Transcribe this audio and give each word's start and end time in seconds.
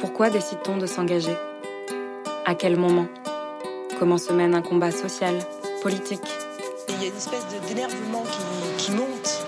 Pourquoi 0.00 0.30
décide-t-on 0.30 0.78
de 0.78 0.86
s'engager? 0.86 1.36
À 2.46 2.54
quel 2.54 2.78
moment? 2.78 3.06
Comment 3.98 4.16
se 4.16 4.32
mène 4.32 4.54
un 4.54 4.62
combat 4.62 4.90
social, 4.90 5.38
politique? 5.82 6.22
Il 6.88 7.02
y 7.02 7.04
a 7.04 7.08
une 7.08 7.16
espèce 7.16 7.46
d'énervement 7.68 8.22
qui, 8.22 8.84
qui, 8.84 8.92
monte 8.92 9.46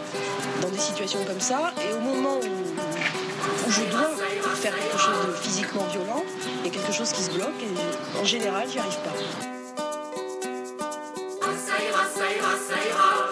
dans 0.61 0.69
des 0.69 0.79
situations 0.79 1.21
comme 1.27 1.41
ça, 1.41 1.73
et 1.83 1.95
au 1.95 2.01
moment 2.01 2.37
où, 2.37 3.67
où 3.67 3.71
je 3.71 3.83
dois 3.91 4.11
faire 4.57 4.75
quelque 4.77 4.99
chose 4.99 5.27
de 5.27 5.33
physiquement 5.33 5.85
violent, 5.85 6.23
il 6.61 6.67
y 6.67 6.69
a 6.69 6.73
quelque 6.73 6.93
chose 6.93 7.13
qui 7.13 7.23
se 7.23 7.31
bloque, 7.31 7.63
et 7.63 8.21
en 8.21 8.25
général, 8.25 8.69
j'y 8.71 8.79
arrive 8.79 8.99
pas. 8.99 9.13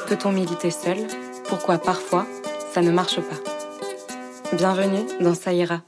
Peut-on 0.08 0.32
militer 0.32 0.70
seul? 0.70 1.06
Pourquoi 1.48 1.76
parfois 1.76 2.26
ça 2.72 2.80
ne 2.80 2.90
marche 2.90 3.20
pas? 3.20 4.56
Bienvenue 4.56 5.06
dans 5.20 5.34
Ça 5.34 5.52
ira. 5.52 5.82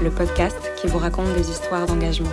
Le 0.00 0.10
podcast 0.10 0.56
qui 0.80 0.86
vous 0.86 0.98
raconte 0.98 1.34
des 1.34 1.50
histoires 1.50 1.86
d'engagement. 1.86 2.30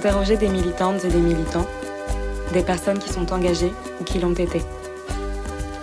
J'ai 0.00 0.08
interrogé 0.08 0.38
des 0.38 0.48
militantes 0.48 1.04
et 1.04 1.08
des 1.08 1.20
militants, 1.20 1.66
des 2.54 2.62
personnes 2.62 2.98
qui 2.98 3.10
sont 3.10 3.34
engagées 3.34 3.72
ou 4.00 4.04
qui 4.04 4.18
l'ont 4.18 4.32
été. 4.32 4.62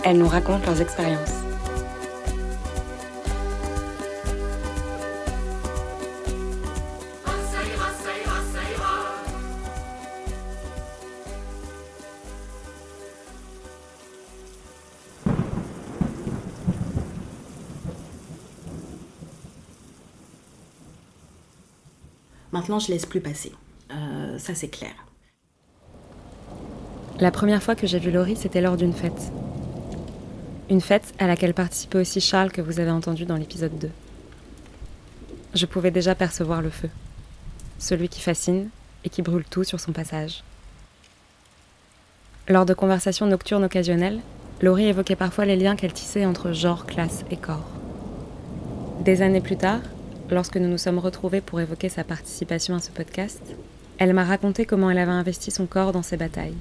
Elles 0.04 0.18
nous 0.18 0.28
racontent 0.28 0.66
leurs 0.66 0.82
expériences. 0.82 1.34
Maintenant, 22.52 22.80
je 22.80 22.92
laisse 22.92 23.06
plus 23.06 23.22
passer. 23.22 23.52
C'est 24.53 24.70
clair. 24.70 24.94
La 27.20 27.31
première 27.31 27.64
fois 27.64 27.76
que 27.76 27.88
j'ai 27.88 28.00
vu 28.00 28.12
Laurie, 28.12 28.36
c'était 28.36 28.62
lors 28.62 28.78
d'une 28.78 28.94
fête. 28.94 29.31
Une 30.70 30.81
fête 30.81 31.14
à 31.20 31.28
laquelle 31.28 31.54
participait 31.54 31.98
aussi 31.98 32.22
Charles 32.22 32.52
que 32.52 32.62
vous 32.62 32.80
avez 32.80 32.92
entendu 32.92 33.26
dans 33.26 33.36
l'épisode 33.36 33.78
2. 33.80 33.89
Je 35.54 35.66
pouvais 35.66 35.92
déjà 35.92 36.14
percevoir 36.14 36.62
le 36.62 36.70
feu. 36.70 36.89
Celui 37.80 38.09
qui 38.09 38.22
fascine 38.22 38.70
et 39.04 39.09
qui 39.09 39.22
brûle 39.22 39.45
tout 39.45 39.64
sur 39.64 39.80
son 39.80 39.92
passage. 39.92 40.44
Lors 42.48 42.66
de 42.66 42.73
conversations 42.73 43.26
nocturnes 43.26 43.66
occasionnelles, 43.66 44.20
Laurie 44.61 44.88
évoquait 44.88 45.16
parfois 45.16 45.45
les 45.45 45.56
liens 45.56 45.76
qu'elle 45.76 45.94
tissait 45.94 46.26
entre 46.26 46.52
genre, 46.52 46.86
classe 46.86 47.26
et 47.32 47.38
corps. 47.38 47.70
Des 49.02 49.22
années 49.22 49.42
plus 49.42 49.58
tard, 49.58 49.82
lorsque 50.30 50.58
nous 50.58 50.70
nous 50.70 50.78
sommes 50.78 51.00
retrouvés 51.00 51.42
pour 51.42 51.59
évoquer 51.59 51.89
sa 51.89 52.04
participation 52.04 52.76
à 52.76 52.80
ce 52.80 52.92
podcast, 52.92 53.42
elle 53.97 54.13
m'a 54.13 54.23
raconté 54.23 54.65
comment 54.65 54.91
elle 54.91 54.99
avait 54.99 55.11
investi 55.11 55.52
son 55.52 55.65
corps 55.65 55.91
dans 55.91 56.03
ses 56.03 56.17
batailles. 56.17 56.58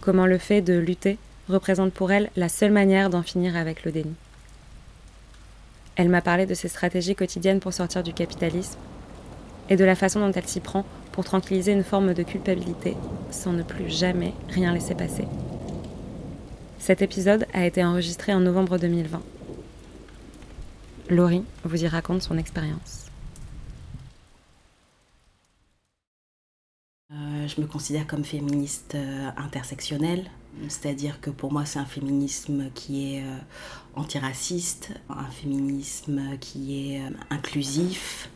Comment 0.00 0.26
le 0.26 0.38
fait 0.38 0.60
de 0.60 0.78
lutter 0.78 1.18
représente 1.48 1.92
pour 1.92 2.12
elle 2.12 2.30
la 2.36 2.48
seule 2.48 2.72
manière 2.72 3.10
d'en 3.10 3.22
finir 3.22 3.56
avec 3.56 3.84
le 3.84 3.92
déni. 3.92 4.14
Elle 5.96 6.08
m'a 6.08 6.22
parlé 6.22 6.46
de 6.46 6.54
ses 6.54 6.68
stratégies 6.68 7.14
quotidiennes 7.14 7.60
pour 7.60 7.72
sortir 7.72 8.02
du 8.02 8.12
capitalisme 8.12 8.78
et 9.68 9.76
de 9.76 9.84
la 9.84 9.94
façon 9.94 10.20
dont 10.20 10.32
elle 10.32 10.46
s'y 10.46 10.60
prend 10.60 10.84
pour 11.12 11.24
tranquilliser 11.24 11.72
une 11.72 11.84
forme 11.84 12.14
de 12.14 12.22
culpabilité 12.22 12.96
sans 13.30 13.52
ne 13.52 13.62
plus 13.62 13.90
jamais 13.90 14.32
rien 14.48 14.72
laisser 14.72 14.94
passer. 14.94 15.26
Cet 16.78 17.02
épisode 17.02 17.46
a 17.52 17.66
été 17.66 17.84
enregistré 17.84 18.32
en 18.32 18.40
novembre 18.40 18.78
2020. 18.78 19.20
Laurie 21.10 21.44
vous 21.64 21.84
y 21.84 21.88
raconte 21.88 22.22
son 22.22 22.38
expérience. 22.38 23.10
Euh, 27.12 27.29
je 27.46 27.60
me 27.60 27.66
considère 27.66 28.06
comme 28.06 28.24
féministe 28.24 28.94
euh, 28.94 29.30
intersectionnelle, 29.36 30.24
c'est-à-dire 30.68 31.20
que 31.20 31.30
pour 31.30 31.52
moi 31.52 31.64
c'est 31.64 31.78
un 31.78 31.84
féminisme 31.84 32.70
qui 32.74 33.14
est 33.14 33.22
euh, 33.22 33.36
antiraciste, 33.94 34.92
un 35.08 35.30
féminisme 35.30 36.38
qui 36.40 36.94
est 36.94 37.00
euh, 37.00 37.10
inclusif, 37.30 38.30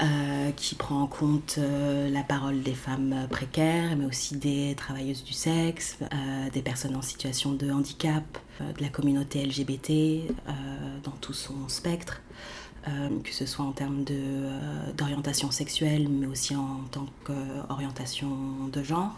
euh, 0.00 0.50
qui 0.52 0.76
prend 0.76 1.02
en 1.02 1.06
compte 1.06 1.56
euh, 1.58 2.08
la 2.08 2.22
parole 2.22 2.62
des 2.62 2.74
femmes 2.74 3.26
précaires, 3.28 3.96
mais 3.96 4.06
aussi 4.06 4.36
des 4.36 4.74
travailleuses 4.74 5.24
du 5.24 5.34
sexe, 5.34 5.98
euh, 6.00 6.50
des 6.50 6.62
personnes 6.62 6.96
en 6.96 7.02
situation 7.02 7.52
de 7.52 7.70
handicap, 7.70 8.24
euh, 8.60 8.72
de 8.72 8.82
la 8.82 8.88
communauté 8.88 9.44
LGBT 9.44 9.90
euh, 9.90 10.52
dans 11.04 11.10
tout 11.20 11.34
son 11.34 11.68
spectre. 11.68 12.22
Euh, 12.88 13.20
que 13.22 13.34
ce 13.34 13.44
soit 13.44 13.66
en 13.66 13.72
termes 13.72 14.06
euh, 14.10 14.92
d'orientation 14.96 15.50
sexuelle, 15.50 16.08
mais 16.08 16.26
aussi 16.26 16.56
en 16.56 16.80
tant 16.90 17.04
qu'orientation 17.24 18.28
de 18.72 18.82
genre. 18.82 19.12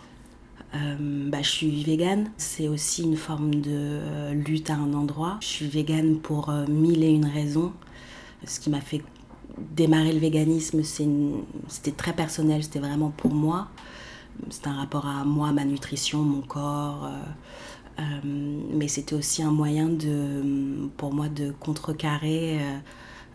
Euh, 0.74 1.30
bah, 1.30 1.42
je 1.42 1.48
suis 1.48 1.84
végane, 1.84 2.32
c'est 2.38 2.66
aussi 2.66 3.04
une 3.04 3.16
forme 3.16 3.54
de 3.54 4.32
lutte 4.32 4.70
à 4.70 4.74
un 4.74 4.92
endroit. 4.94 5.36
Je 5.40 5.46
suis 5.46 5.68
végane 5.68 6.18
pour 6.18 6.50
mille 6.68 7.04
et 7.04 7.10
une 7.10 7.26
raisons. 7.26 7.72
Ce 8.44 8.58
qui 8.58 8.68
m'a 8.68 8.80
fait 8.80 9.02
démarrer 9.58 10.12
le 10.12 10.18
véganisme, 10.18 10.82
c'était 10.82 11.92
très 11.92 12.14
personnel, 12.14 12.64
c'était 12.64 12.80
vraiment 12.80 13.10
pour 13.10 13.32
moi. 13.32 13.68
C'est 14.50 14.66
un 14.66 14.74
rapport 14.74 15.06
à 15.06 15.24
moi, 15.24 15.52
ma 15.52 15.64
nutrition, 15.64 16.22
mon 16.22 16.40
corps. 16.40 17.08
mais 18.34 18.88
c'était 18.88 19.14
aussi 19.14 19.42
un 19.42 19.52
moyen 19.52 19.88
de, 19.88 20.88
pour 20.96 21.14
moi 21.14 21.28
de 21.28 21.52
contrecarrer, 21.60 22.58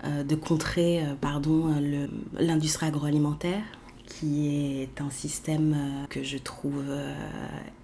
de 0.04 0.36
contrer 0.36 1.02
euh, 1.02 1.16
pardon, 1.20 1.68
le- 1.80 2.10
l'industrie 2.40 2.86
agroalimentaire 2.88 3.64
qui 4.06 4.48
est 4.82 5.02
un 5.02 5.10
système 5.10 5.74
euh, 5.74 6.06
que 6.08 6.24
je 6.24 6.38
trouve 6.38 6.82
euh, 6.88 7.14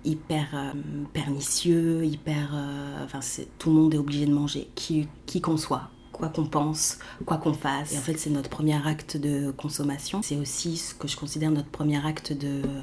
hyper 0.05 0.47
euh, 0.53 0.71
pernicieux, 1.11 2.05
hyper... 2.05 2.51
euh, 2.53 3.03
enfin, 3.03 3.19
tout 3.59 3.69
le 3.69 3.75
monde 3.75 3.93
est 3.93 3.97
obligé 3.97 4.25
de 4.25 4.33
manger, 4.33 4.69
qui, 4.73 5.07
qu'on 5.41 5.57
soit, 5.57 5.89
quoi 6.13 6.29
qu'on 6.29 6.45
pense, 6.45 6.97
quoi 7.25 7.37
qu'on 7.37 7.53
fasse. 7.53 7.93
Et 7.93 7.97
en 7.97 8.01
fait, 8.01 8.17
c'est 8.17 8.29
notre 8.29 8.49
premier 8.49 8.79
acte 8.87 9.17
de 9.17 9.51
consommation. 9.51 10.21
C'est 10.21 10.37
aussi 10.37 10.77
ce 10.77 10.95
que 10.95 11.07
je 11.09 11.17
considère 11.17 11.51
notre 11.51 11.69
premier 11.69 12.03
acte 12.05 12.31
de, 12.31 12.61
euh, 12.65 12.81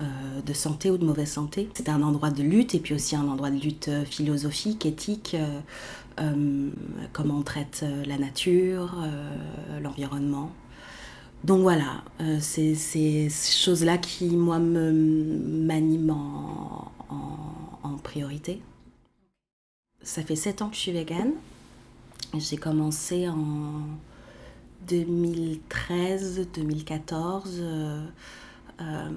de 0.00 0.52
santé 0.52 0.90
ou 0.90 0.98
de 0.98 1.04
mauvaise 1.04 1.30
santé. 1.30 1.68
C'est 1.74 1.88
un 1.88 2.02
endroit 2.02 2.30
de 2.30 2.42
lutte 2.42 2.74
et 2.74 2.80
puis 2.80 2.94
aussi 2.94 3.16
un 3.16 3.26
endroit 3.28 3.50
de 3.50 3.58
lutte 3.58 3.88
euh, 3.88 4.04
philosophique, 4.04 4.84
éthique. 4.86 5.34
euh, 5.34 5.60
euh, 6.20 6.70
comment 7.12 7.38
on 7.38 7.42
traite 7.42 7.80
euh, 7.82 8.04
la 8.06 8.16
nature, 8.18 8.94
euh, 9.02 9.80
l'environnement. 9.80 10.50
Donc 11.44 11.60
voilà, 11.60 12.02
euh, 12.20 12.38
c'est 12.40 12.74
ces 12.74 13.28
choses-là 13.30 13.98
qui, 13.98 14.26
moi, 14.36 14.58
me 14.58 14.90
m'animent 14.92 16.90
en, 17.10 17.96
priorité. 18.02 18.60
Ça 20.02 20.22
fait 20.22 20.36
sept 20.36 20.62
ans 20.62 20.68
que 20.68 20.76
je 20.76 20.80
suis 20.80 20.92
végane. 20.92 21.32
J'ai 22.34 22.56
commencé 22.56 23.28
en 23.28 23.82
2013-2014. 24.88 27.42
euh, 27.58 28.06
euh, 28.80 29.10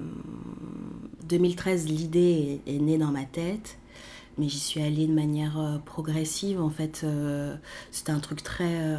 2013, 1.28 1.86
l'idée 1.88 2.60
est, 2.66 2.78
née 2.78 2.98
dans 2.98 3.10
ma 3.10 3.24
tête, 3.24 3.78
mais 4.38 4.48
j'y 4.48 4.58
suis 4.58 4.82
allée 4.82 5.06
de 5.06 5.12
manière 5.12 5.58
euh, 5.58 5.78
progressive. 5.78 6.60
En 6.60 6.70
fait, 6.70 7.02
euh, 7.04 7.56
c'était 7.90 8.12
un 8.12 8.20
truc 8.20 8.42
très... 8.42 8.80
euh, 8.80 8.98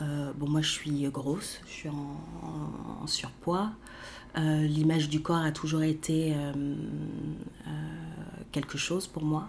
euh, 0.00 0.32
bon, 0.36 0.48
moi, 0.48 0.60
je 0.60 0.70
suis 0.70 1.02
grosse, 1.10 1.60
je 1.66 1.72
suis 1.72 1.88
en, 1.88 3.02
en- 3.02 3.06
surpoids. 3.06 3.70
Euh, 4.36 4.66
L'image 4.66 5.08
du 5.08 5.20
corps 5.22 5.36
a 5.42 5.52
toujours 5.52 5.82
été 5.82 6.34
euh, 6.34 6.52
euh, 7.68 7.70
quelque 8.52 8.76
chose 8.78 9.06
pour 9.06 9.24
moi, 9.24 9.48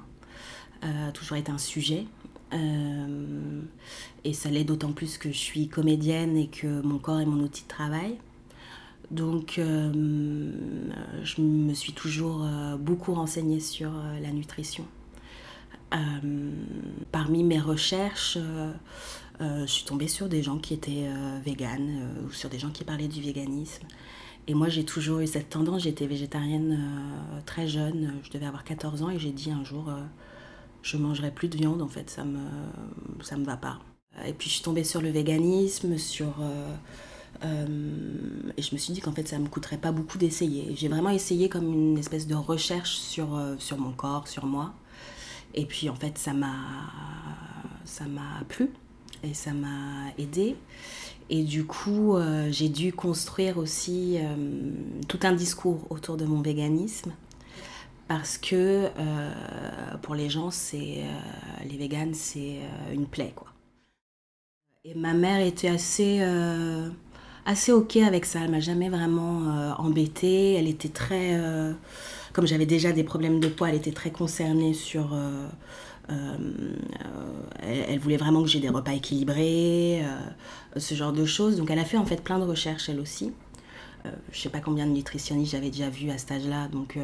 euh, 0.83 1.09
a 1.09 1.11
toujours 1.11 1.37
été 1.37 1.51
un 1.51 1.57
sujet. 1.57 2.05
Euh, 2.53 3.61
et 4.23 4.33
ça 4.33 4.49
l'est 4.49 4.63
d'autant 4.63 4.91
plus 4.93 5.17
que 5.17 5.29
je 5.31 5.37
suis 5.37 5.67
comédienne 5.67 6.37
et 6.37 6.47
que 6.47 6.81
mon 6.81 6.99
corps 6.99 7.19
est 7.19 7.25
mon 7.25 7.41
outil 7.43 7.63
de 7.63 7.67
travail. 7.67 8.17
Donc, 9.11 9.59
euh, 9.59 9.91
je 11.23 11.41
me 11.41 11.73
suis 11.73 11.93
toujours 11.93 12.43
euh, 12.43 12.75
beaucoup 12.77 13.13
renseignée 13.13 13.59
sur 13.59 13.89
euh, 13.89 14.19
la 14.19 14.31
nutrition. 14.31 14.85
Parmi 17.13 17.45
mes 17.45 17.59
recherches, 17.59 18.37
je 19.39 19.65
suis 19.65 19.85
tombée 19.85 20.09
sur 20.09 20.27
des 20.27 20.43
gens 20.43 20.57
qui 20.57 20.73
étaient 20.73 21.07
véganes 21.45 22.09
ou 22.25 22.33
sur 22.33 22.49
des 22.49 22.59
gens 22.59 22.69
qui 22.69 22.83
parlaient 22.83 23.07
du 23.07 23.21
véganisme. 23.21 23.83
Et 24.47 24.55
moi, 24.55 24.67
j'ai 24.67 24.83
toujours 24.83 25.19
eu 25.19 25.27
cette 25.27 25.47
tendance. 25.47 25.83
J'étais 25.83 26.05
végétarienne 26.05 26.77
très 27.45 27.69
jeune. 27.69 28.15
Je 28.23 28.31
devais 28.31 28.45
avoir 28.45 28.65
14 28.65 29.03
ans 29.03 29.09
et 29.09 29.19
j'ai 29.19 29.31
dit 29.31 29.51
un 29.51 29.63
jour, 29.63 29.89
je 30.81 30.97
mangerai 30.97 31.31
plus 31.31 31.47
de 31.47 31.55
viande. 31.55 31.81
En 31.81 31.87
fait, 31.87 32.09
ça 32.09 32.25
me, 32.25 32.41
ça 33.21 33.37
me 33.37 33.45
va 33.45 33.55
pas. 33.55 33.79
Et 34.25 34.33
puis, 34.33 34.49
je 34.49 34.55
suis 34.55 34.63
tombée 34.63 34.83
sur 34.83 35.01
le 35.01 35.11
véganisme, 35.11 35.97
sur 35.97 36.33
euh, 37.43 38.51
et 38.57 38.61
je 38.61 38.73
me 38.73 38.79
suis 38.79 38.93
dit 38.93 39.01
qu'en 39.01 39.11
fait, 39.11 39.27
ça 39.27 39.39
me 39.39 39.47
coûterait 39.47 39.77
pas 39.77 39.91
beaucoup 39.91 40.17
d'essayer. 40.17 40.75
J'ai 40.75 40.87
vraiment 40.87 41.09
essayé 41.09 41.49
comme 41.49 41.71
une 41.71 41.97
espèce 41.97 42.27
de 42.27 42.35
recherche 42.35 42.95
sur, 42.95 43.35
euh, 43.35 43.55
sur 43.59 43.77
mon 43.77 43.91
corps, 43.91 44.27
sur 44.27 44.45
moi. 44.45 44.73
Et 45.53 45.65
puis, 45.65 45.89
en 45.89 45.95
fait, 45.95 46.17
ça 46.17 46.33
m'a, 46.33 46.51
plu 48.47 48.69
et 49.23 49.33
ça 49.33 49.53
m'a 49.53 50.11
aidé. 50.17 50.55
Et 51.29 51.43
du 51.43 51.65
coup, 51.65 52.15
euh, 52.15 52.49
j'ai 52.51 52.69
dû 52.69 52.93
construire 52.93 53.57
aussi 53.57 54.17
tout 55.07 55.19
un 55.23 55.33
discours 55.33 55.87
autour 55.89 56.17
de 56.17 56.25
mon 56.25 56.41
véganisme. 56.41 57.11
Parce 58.07 58.37
que 58.37 58.89
pour 60.03 60.13
les 60.13 60.29
gens, 60.29 60.51
c'est 60.51 61.03
les 61.67 61.77
véganes, 61.77 62.13
c'est 62.13 62.59
une 62.93 63.07
plaie. 63.07 63.33
Quoi. 63.35 63.47
Et 64.83 64.93
ma 64.93 65.13
mère 65.13 65.39
était 65.39 65.69
assez 65.69 66.19
assez 67.45 67.71
ok 67.71 67.97
avec 67.97 68.25
ça. 68.25 68.39
Elle 68.43 68.51
m'a 68.51 68.59
jamais 68.59 68.89
vraiment 68.89 69.49
euh, 69.49 69.71
embêtée. 69.77 70.53
Elle 70.53 70.67
était 70.67 70.89
très, 70.89 71.35
euh, 71.35 71.73
comme 72.33 72.47
j'avais 72.47 72.65
déjà 72.65 72.91
des 72.91 73.03
problèmes 73.03 73.39
de 73.39 73.47
poids, 73.47 73.69
elle 73.69 73.75
était 73.75 73.91
très 73.91 74.11
concernée 74.11 74.73
sur. 74.73 75.13
Euh, 75.13 75.47
elle, 77.63 77.97
voulait 77.97 78.17
vraiment 78.17 78.43
que 78.43 78.47
j'ai 78.47 78.59
des 78.59 78.69
repas 78.69 78.91
équilibrés, 78.91 80.03
ce 80.77 80.93
genre 80.93 81.11
de 81.11 81.25
choses. 81.25 81.57
Donc 81.57 81.71
elle 81.71 81.79
a 81.79 81.85
fait 81.85 81.97
en 81.97 82.05
fait 82.05 82.23
plein 82.23 82.37
de 82.37 82.43
recherches 82.43 82.89
elle 82.89 82.99
aussi. 82.99 83.33
je 84.31 84.39
sais 84.39 84.49
pas 84.49 84.59
combien 84.59 84.85
de 84.85 84.91
nutritionnistes 84.91 85.53
j'avais 85.53 85.71
déjà 85.71 85.89
vu 85.89 86.11
à 86.11 86.19
cet 86.19 86.33
âge-là, 86.33 86.67
donc 86.67 86.99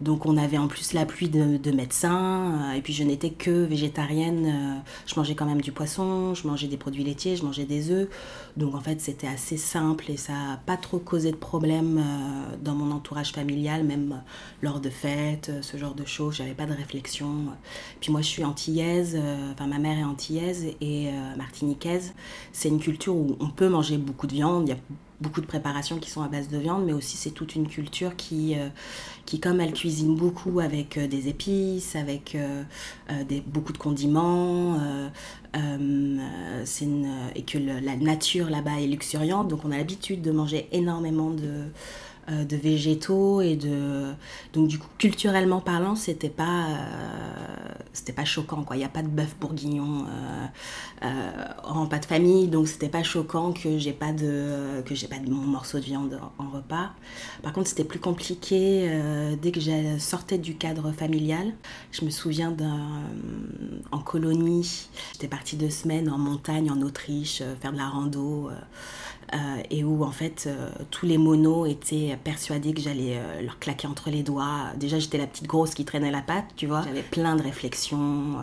donc 0.00 0.26
on 0.26 0.36
avait 0.36 0.58
en 0.58 0.66
plus 0.66 0.92
l'appui 0.92 1.28
de, 1.28 1.56
de, 1.56 1.70
médecins, 1.70 2.70
euh, 2.70 2.72
et 2.72 2.82
puis 2.82 2.92
je 2.92 3.04
n'étais 3.04 3.30
que 3.30 3.64
végétarienne. 3.64 4.46
Euh, 4.46 4.80
je 5.06 5.14
mangeais 5.16 5.34
quand 5.34 5.46
même 5.46 5.60
du 5.60 5.70
poisson, 5.70 6.34
je 6.34 6.46
mangeais 6.48 6.66
des 6.66 6.76
produits 6.76 7.04
laitiers, 7.04 7.36
je 7.36 7.44
mangeais 7.44 7.64
des 7.64 7.90
œufs. 7.90 8.08
Donc 8.56 8.74
en 8.74 8.80
fait 8.80 9.00
c'était 9.00 9.28
assez 9.28 9.56
simple 9.56 10.10
et 10.10 10.16
ça 10.16 10.32
n'a 10.32 10.60
pas 10.66 10.76
trop 10.76 10.98
causé 10.98 11.30
de 11.30 11.36
problème 11.36 11.98
euh, 11.98 12.56
dans 12.60 12.74
mon 12.74 12.90
entourage 12.90 13.32
familial, 13.32 13.84
même 13.84 14.20
lors 14.62 14.80
de 14.80 14.90
fêtes, 14.90 15.52
ce 15.60 15.76
genre 15.76 15.94
de 15.94 16.04
choses. 16.04 16.34
J'avais 16.36 16.54
pas 16.54 16.66
de 16.66 16.74
réflexion. 16.74 17.46
Puis 18.00 18.10
moi 18.10 18.20
je 18.20 18.28
suis 18.28 18.44
antillaise, 18.44 19.16
enfin 19.52 19.66
ma 19.66 19.78
mère 19.78 19.98
est 19.98 20.04
antillaise 20.04 20.66
et 20.80 21.10
martiniquaise. 21.36 22.14
C'est 22.52 22.68
une 22.68 22.80
culture 22.80 23.14
où 23.14 23.36
on 23.40 23.48
peut 23.48 23.68
manger 23.68 23.98
beaucoup 23.98 24.26
de 24.26 24.32
viande, 24.32 24.68
y 24.68 24.72
a 24.72 24.76
beaucoup 25.24 25.40
de 25.40 25.46
préparations 25.46 25.98
qui 25.98 26.10
sont 26.10 26.22
à 26.22 26.28
base 26.28 26.48
de 26.48 26.58
viande, 26.58 26.84
mais 26.84 26.92
aussi 26.92 27.16
c'est 27.16 27.30
toute 27.30 27.54
une 27.56 27.66
culture 27.66 28.14
qui, 28.14 28.54
euh, 28.56 28.68
qui 29.24 29.40
comme 29.40 29.58
elle 29.60 29.72
cuisine 29.72 30.14
beaucoup 30.14 30.60
avec 30.60 30.98
euh, 30.98 31.08
des 31.08 31.28
épices, 31.28 31.96
avec 31.96 32.34
euh, 32.34 32.62
des, 33.26 33.40
beaucoup 33.40 33.72
de 33.72 33.78
condiments, 33.78 34.78
c'est 36.64 36.86
et 37.34 37.42
que 37.42 37.58
la 37.58 37.96
nature 37.96 38.50
là-bas 38.50 38.80
est 38.80 38.86
luxuriante, 38.86 39.48
donc 39.48 39.64
on 39.64 39.70
a 39.70 39.78
l'habitude 39.78 40.20
de 40.20 40.30
manger 40.30 40.68
énormément 40.72 41.30
de 41.30 41.64
euh, 42.30 42.44
de 42.44 42.56
végétaux 42.56 43.42
et 43.42 43.54
de 43.54 44.14
donc 44.54 44.68
du 44.68 44.78
coup 44.78 44.88
culturellement 44.96 45.60
parlant 45.60 45.94
c'était 45.94 46.30
pas 46.30 46.68
euh, 46.68 47.74
c'était 47.92 48.14
pas 48.14 48.24
choquant 48.24 48.62
quoi. 48.62 48.76
Il 48.76 48.78
n'y 48.78 48.84
a 48.86 48.88
pas 48.88 49.02
de 49.02 49.08
bœuf 49.08 49.36
bourguignon 49.38 50.06
euh, 51.02 51.30
en 51.64 51.86
pas 51.86 51.98
de 51.98 52.06
famille 52.06 52.48
donc 52.48 52.66
c'était 52.68 52.88
pas 52.88 53.02
choquant 53.02 53.52
que 53.52 53.76
j'ai 53.76 53.92
pas 53.92 54.12
de 54.12 54.80
que 54.86 54.94
j'ai 54.94 55.06
pas 55.06 55.18
de 55.18 55.28
mon 55.28 55.42
morceau 55.42 55.78
de 55.78 55.84
viande 55.84 56.18
en, 56.38 56.48
repas. 56.48 56.92
Par 57.42 57.52
contre 57.52 57.68
c'était 57.68 57.84
plus 57.84 58.00
compliqué 58.00 58.90
dès 59.42 59.52
que 59.52 59.60
je 59.60 59.98
sortais 59.98 60.38
du 60.38 60.56
cadre 60.56 60.92
familial. 60.92 61.52
Je 61.92 62.06
me 62.06 62.10
souviens 62.10 62.50
d'un 62.50 63.02
en 63.92 63.98
colonie 63.98 64.88
j'étais 65.12 65.28
partie 65.28 65.56
deux 65.56 65.70
semaines 65.70 66.08
en 66.08 66.16
montagne 66.18 66.70
en 66.70 66.80
Autriche 66.80 67.42
faire 67.60 67.72
de 67.72 67.76
la 67.76 67.88
rando 67.88 68.50
et 69.70 69.84
où 69.84 70.04
en 70.04 70.10
fait 70.10 70.44
euh, 70.46 70.70
tous 70.90 71.06
les 71.06 71.18
monos 71.18 71.66
étaient 71.66 72.18
persuadés 72.22 72.72
que 72.72 72.80
j'allais 72.80 73.18
euh, 73.18 73.42
leur 73.42 73.58
claquer 73.58 73.86
entre 73.86 74.10
les 74.10 74.22
doigts. 74.22 74.70
Déjà 74.76 74.98
j'étais 74.98 75.18
la 75.18 75.26
petite 75.26 75.46
grosse 75.46 75.74
qui 75.74 75.84
traînait 75.84 76.10
la 76.10 76.22
patte, 76.22 76.46
tu 76.56 76.66
vois. 76.66 76.82
J'avais 76.82 77.02
plein 77.02 77.36
de 77.36 77.42
réflexions. 77.42 78.38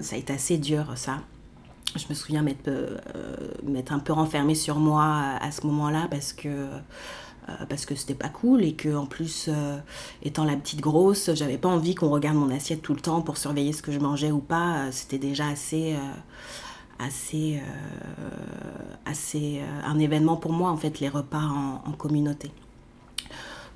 ça 0.00 0.16
a 0.16 0.18
été 0.18 0.32
assez 0.32 0.58
dur 0.58 0.92
ça. 0.96 1.20
Je 1.96 2.06
me 2.08 2.14
souviens 2.14 2.42
m'être 2.42 3.92
un 3.92 3.98
peu 4.00 4.12
renfermée 4.12 4.56
sur 4.56 4.78
moi 4.78 5.36
à 5.40 5.50
ce 5.52 5.66
moment-là 5.66 6.08
parce 6.10 6.32
que 6.32 6.66
parce 7.68 7.84
que 7.84 7.94
c'était 7.94 8.14
pas 8.14 8.30
cool 8.30 8.64
et 8.64 8.72
que 8.72 8.96
en 8.96 9.06
plus 9.06 9.50
étant 10.22 10.44
la 10.44 10.56
petite 10.56 10.80
grosse 10.80 11.30
j'avais 11.34 11.58
pas 11.58 11.68
envie 11.68 11.94
qu'on 11.94 12.08
regarde 12.08 12.36
mon 12.36 12.50
assiette 12.50 12.82
tout 12.82 12.94
le 12.94 13.00
temps 13.00 13.20
pour 13.20 13.36
surveiller 13.36 13.72
ce 13.72 13.82
que 13.82 13.92
je 13.92 13.98
mangeais 13.98 14.32
ou 14.32 14.40
pas 14.40 14.90
c'était 14.90 15.18
déjà 15.18 15.46
assez 15.48 15.94
assez, 16.98 17.60
euh, 17.60 18.28
assez 19.04 19.60
euh, 19.60 19.80
un 19.84 19.98
événement 19.98 20.36
pour 20.36 20.52
moi, 20.52 20.70
en 20.70 20.76
fait, 20.76 21.00
les 21.00 21.08
repas 21.08 21.42
en, 21.42 21.92
communauté. 21.92 22.50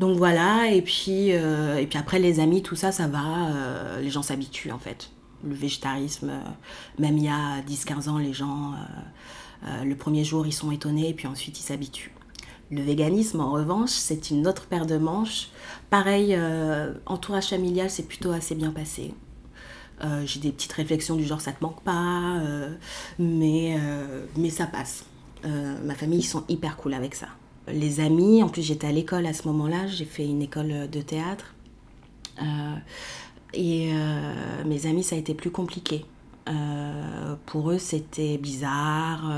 Donc 0.00 0.17
voilà, 0.17 0.70
et 0.70 0.82
puis, 0.82 1.32
euh, 1.32 1.76
et 1.76 1.87
puis 1.87 1.99
après 1.99 2.19
les 2.19 2.41
amis, 2.41 2.62
tout 2.62 2.76
ça, 2.76 2.93
ça 2.93 3.09
va, 3.09 3.50
les 4.00 4.11
gens 4.11 4.23
s'habituent 4.23 4.70
en 4.70 4.79
fait. 4.79 5.11
Le 5.44 5.55
végétarisme, 5.55 6.32
même 6.99 7.17
il 7.17 7.25
y 7.25 7.29
a 7.29 7.61
10-15 7.62 8.09
ans, 8.09 8.19
les 8.19 8.32
gens, 8.32 8.75
le 9.85 9.94
premier 9.94 10.25
jour, 10.25 10.47
ils 10.47 10.53
sont 10.53 10.70
étonnés, 10.70 11.09
et 11.09 11.15
puis 11.15 11.26
ensuite, 11.26 11.59
ils 11.59 11.65
s'habituent. 11.65 12.12
Le 12.70 12.82
véganisme, 12.82 13.41
en 13.41 13.50
revanche, 13.53 13.91
c'est 13.91 14.31
une 14.31 14.47
autre 14.47 14.67
paire 14.67 14.87
de 14.87 14.99
manches. 14.99 15.49
Pareil, 15.91 16.37
entourage 17.06 17.49
familial, 17.49 17.88
c'est 17.91 18.06
plutôt 18.06 18.31
assez 18.31 18.55
bien 18.55 18.70
passé. 18.70 19.15
Euh, 20.04 20.22
j'ai 20.26 20.40
des 20.40 20.52
petites 20.52 20.72
réflexions 20.72 21.16
du 21.16 21.24
genre 21.24 21.40
ça 21.40 21.52
te 21.52 21.62
manque 21.62 21.82
pas, 21.82 22.36
euh, 22.38 22.74
mais, 23.18 23.76
euh, 23.78 24.26
mais 24.36 24.50
ça 24.50 24.66
passe. 24.66 25.04
ma 25.44 25.94
famille, 25.94 26.20
ils 26.20 26.22
sont 26.24 26.44
hyper 26.48 26.76
cool 26.76 26.94
avec 26.94 27.14
ça. 27.14 27.28
Les 27.68 28.00
amis, 28.00 28.42
en 28.42 28.48
plus 28.48 28.62
j'étais 28.62 28.86
à 28.86 28.92
l'école 28.92 29.26
à 29.26 29.32
ce 29.32 29.46
moment-là, 29.48 29.86
j'ai 29.86 30.04
fait 30.04 30.26
une 30.26 30.42
école 30.42 30.88
de 30.90 31.00
théâtre. 31.00 31.54
et 33.54 33.92
mes 34.66 34.86
amis, 34.86 35.02
ça 35.02 35.16
a 35.16 35.18
été 35.18 35.34
plus 35.34 35.50
compliqué. 35.50 36.04
pour 37.46 37.70
eux, 37.70 37.78
c'était 37.78 38.38
bizarre. 38.38 39.32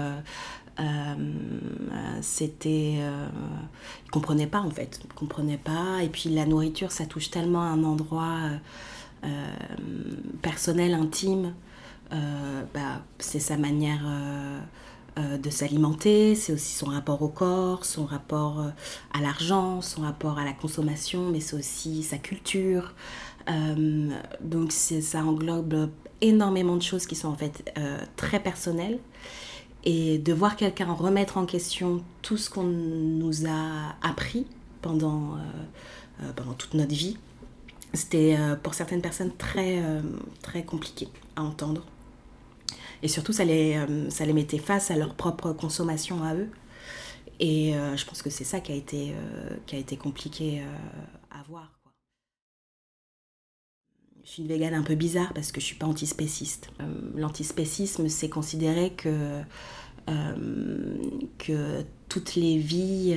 c'était 2.23 2.99
ils 4.05 4.11
comprenaient 4.11 4.47
pas 4.47 4.61
en 4.61 4.71
fait 4.71 5.01
ils 5.05 5.15
comprenaient 5.15 5.59
pas 5.59 6.03
et 6.03 6.09
puis 6.09 6.31
la 6.31 6.47
nourriture 6.47 6.91
ça 6.91 7.07
touche 7.07 7.31
tellement 7.31 7.63
un 7.63 7.85
endroit 7.85 8.39
euh, 8.45 8.57
personnel, 10.43 10.95
intime, 10.95 11.55
euh, 12.13 12.63
bah, 12.75 13.03
c'est 13.19 13.39
sa 13.39 13.57
manière 13.57 14.01
euh, 14.05 15.39
de 15.39 15.51
s'alimenter, 15.51 16.35
c'est 16.35 16.53
aussi 16.53 16.75
son 16.75 16.87
rapport 16.87 17.23
au 17.23 17.29
corps, 17.29 17.85
son 17.85 18.05
rapport 18.05 18.65
à 19.13 19.21
l'argent, 19.21 19.81
son 19.81 20.03
rapport 20.03 20.39
à 20.39 20.45
la 20.45 20.53
consommation, 20.53 21.31
mais 21.31 21.41
c'est 21.41 21.57
aussi 21.57 22.03
sa 22.03 22.19
culture. 22.19 22.95
donc 24.41 24.73
ça 24.73 25.25
englobe 25.25 25.91
énormément 26.21 26.77
de 26.77 26.83
choses 26.83 27.07
qui 27.07 27.17
sont 27.17 27.29
en 27.29 27.37
fait 27.37 27.73
très 28.17 28.41
personnelles. 28.41 28.99
Et 29.85 30.19
de 30.19 30.33
voir 30.35 30.57
quelqu'un 30.57 30.93
remettre 30.93 31.39
en 31.39 31.47
question 31.47 32.05
tout 32.21 32.37
ce 32.37 32.51
qu'on 32.51 32.65
nous 32.65 33.47
a 33.47 33.97
appris 34.03 34.47
pendant, 34.83 35.37
pendant 36.37 36.53
toute 36.53 36.75
notre 36.75 36.95
vie, 36.95 37.17
c'était 37.93 38.37
euh, 38.39 38.57
pour 38.57 38.75
certaines 38.75 39.03
personnes 39.03 39.33
très, 39.37 39.83
euh, 39.83 40.03
très 40.43 40.65
compliqué 40.65 41.09
à 41.37 41.43
entendre. 41.43 41.85
Et 43.03 43.09
surtout, 43.09 43.33
ça 43.33 43.45
les, 43.45 43.77
euh, 43.77 44.11
ça 44.11 44.25
les 44.25 44.33
mettait 44.33 44.59
face 44.59 44.91
à 44.91 44.97
leur 44.97 45.15
propre 45.15 45.53
consommation 45.53 46.23
à 46.23 46.35
eux. 46.35 46.49
Et 47.43 47.73
je 47.97 48.05
pense 48.05 48.21
que 48.21 48.29
c'est 48.29 48.45
ça 48.45 48.61
qui 48.61 48.71
a 48.71 48.75
été, 48.75 49.15
qui 49.65 49.75
a 49.75 49.79
été 49.79 49.97
compliqué 49.97 50.63
à 51.31 51.43
voir. 51.49 51.73
Je 54.23 54.29
suis 54.29 54.43
une 54.43 54.49
végane 54.49 54.75
un 54.75 54.83
peu 54.83 54.95
bizarre 54.95 55.33
parce 55.33 55.51
que 55.51 55.59
je 55.59 55.65
ne 55.65 55.69
suis 55.69 55.77
pas 55.77 55.87
antispéciste. 55.87 56.69
L'antispécisme, 57.15 58.11
c'est 58.11 58.29
considérer 58.29 58.93
que, 58.93 59.41
que 61.39 61.83
toutes 62.11 62.35
les 62.35 62.59
vies 62.59 63.17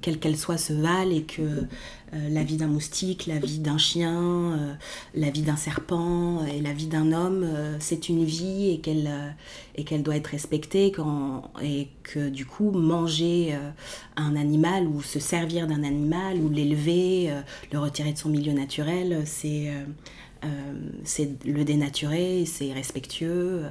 quelle 0.00 0.18
qu'elle 0.18 0.36
soit, 0.36 0.58
se 0.58 0.72
valent 0.72 1.10
et 1.10 1.22
que 1.22 1.66
la 2.12 2.44
vie 2.44 2.56
d'un 2.56 2.66
moustique, 2.66 3.26
la 3.26 3.38
vie 3.38 3.58
d'un 3.58 3.78
chien, 3.78 4.76
la 5.14 5.30
vie 5.30 5.42
d'un 5.42 5.56
serpent 5.56 6.44
et 6.44 6.60
la 6.60 6.72
vie 6.72 6.86
d'un 6.86 7.12
homme, 7.12 7.46
c'est 7.80 8.08
une 8.08 8.24
vie 8.24 8.70
et 8.70 9.84
qu'elle 9.84 10.02
doit 10.02 10.16
être 10.16 10.28
respectée 10.28 10.92
quand, 10.92 11.50
et 11.62 11.88
que 12.02 12.28
du 12.28 12.46
coup, 12.46 12.70
manger 12.70 13.56
un 14.16 14.36
animal 14.36 14.86
ou 14.86 15.02
se 15.02 15.18
servir 15.18 15.66
d'un 15.66 15.82
animal 15.82 16.38
ou 16.38 16.48
l'élever, 16.48 17.30
le 17.72 17.78
retirer 17.78 18.12
de 18.12 18.18
son 18.18 18.28
milieu 18.28 18.52
naturel, 18.52 19.22
c'est 19.24 19.72
c'est 21.04 21.44
le 21.46 21.64
dénaturer, 21.64 22.44
c'est 22.46 22.72
respectueux. 22.72 23.62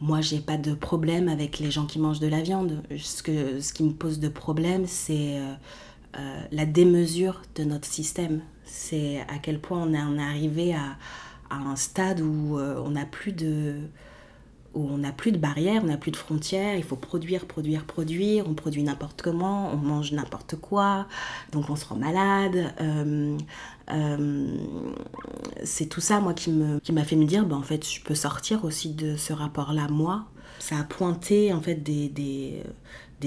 Euh, 0.00 0.06
moi, 0.06 0.20
j'ai 0.20 0.40
pas 0.40 0.56
de 0.56 0.74
problème 0.74 1.28
avec 1.28 1.58
les 1.58 1.70
gens 1.70 1.86
qui 1.86 1.98
mangent 1.98 2.20
de 2.20 2.26
la 2.26 2.42
viande. 2.42 2.82
Ce, 2.96 3.22
que, 3.22 3.60
ce 3.60 3.72
qui 3.72 3.84
me 3.84 3.92
pose 3.92 4.18
de 4.20 4.28
problème, 4.28 4.86
c'est 4.86 5.38
euh, 5.38 5.54
euh, 6.18 6.42
la 6.52 6.66
démesure 6.66 7.42
de 7.54 7.64
notre 7.64 7.86
système. 7.86 8.42
C'est 8.64 9.20
à 9.28 9.38
quel 9.42 9.60
point 9.60 9.82
on 9.82 9.94
est, 9.94 10.22
arrivé 10.22 10.74
à, 10.74 10.96
à, 11.50 11.56
un 11.56 11.76
stade 11.76 12.20
où 12.20 12.58
on 12.58 12.90
n'a 12.90 13.04
plus 13.04 13.32
de 13.32 13.76
où 14.74 14.86
on 14.88 14.98
n'a 14.98 15.12
plus 15.12 15.32
de 15.32 15.38
barrières, 15.38 15.82
on 15.82 15.88
n'a 15.88 15.96
plus 15.96 16.12
de 16.12 16.16
frontières, 16.16 16.76
il 16.76 16.84
faut 16.84 16.96
produire, 16.96 17.46
produire, 17.46 17.84
produire, 17.84 18.46
on 18.48 18.54
produit 18.54 18.82
n'importe 18.82 19.20
comment, 19.22 19.72
on 19.72 19.76
mange 19.76 20.12
n'importe 20.12 20.56
quoi, 20.56 21.06
donc 21.52 21.70
on 21.70 21.76
se 21.76 21.84
rend 21.86 21.96
malade. 21.96 22.72
Euh, 22.80 23.36
c'est 25.64 25.86
tout 25.86 26.00
ça, 26.00 26.20
moi, 26.20 26.34
qui 26.34 26.50
m'a 26.50 26.78
qui 26.80 26.94
fait 27.04 27.16
me 27.16 27.24
dire, 27.24 27.44
bah, 27.46 27.56
en 27.56 27.62
fait, 27.62 27.88
je 27.88 28.00
peux 28.02 28.14
sortir 28.14 28.64
aussi 28.64 28.90
de 28.90 29.16
ce 29.16 29.32
rapport-là, 29.32 29.88
moi. 29.88 30.26
Ça 30.60 30.78
a 30.78 30.84
pointé, 30.84 31.52
en 31.52 31.60
fait, 31.60 31.76
des, 31.76 32.62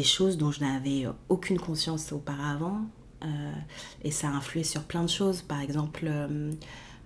choses 0.03 0.37
dont 0.37 0.51
je 0.51 0.61
n'avais 0.61 1.05
aucune 1.29 1.59
conscience 1.59 2.13
auparavant. 2.13 2.81
Euh, 3.23 3.51
et 4.03 4.11
ça 4.11 4.27
a 4.27 4.31
influé 4.31 4.63
sur 4.63 4.83
plein 4.83 5.03
de 5.03 5.09
choses. 5.09 5.41
Par 5.41 5.61
exemple, 5.61 6.09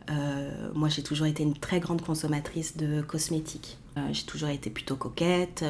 euh, 0.10 0.72
moi, 0.74 0.89
j'ai 0.89 1.03
toujours 1.03 1.27
été 1.27 1.44
une 1.44 1.58
très 1.58 1.79
grande 1.79 2.01
consommatrice 2.01 2.77
de 2.77 3.01
cosmétiques. 3.01 3.77
J'ai 4.12 4.24
toujours 4.24 4.50
été 4.50 4.70
plutôt 4.70 4.96
coquette. 4.96 5.63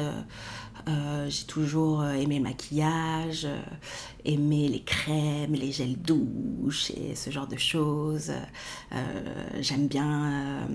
Euh, 0.88 1.26
j'ai 1.28 1.44
toujours 1.44 2.00
euh, 2.00 2.12
aimé 2.12 2.38
le 2.38 2.44
maquillage, 2.44 3.44
euh, 3.44 3.60
aimé 4.24 4.68
les 4.68 4.82
crèmes, 4.82 5.52
les 5.52 5.70
gels 5.70 6.00
douches 6.00 6.90
et 6.92 7.14
ce 7.14 7.30
genre 7.30 7.46
de 7.46 7.56
choses. 7.56 8.32
j'aime 9.60 9.86
bien, 9.86 10.66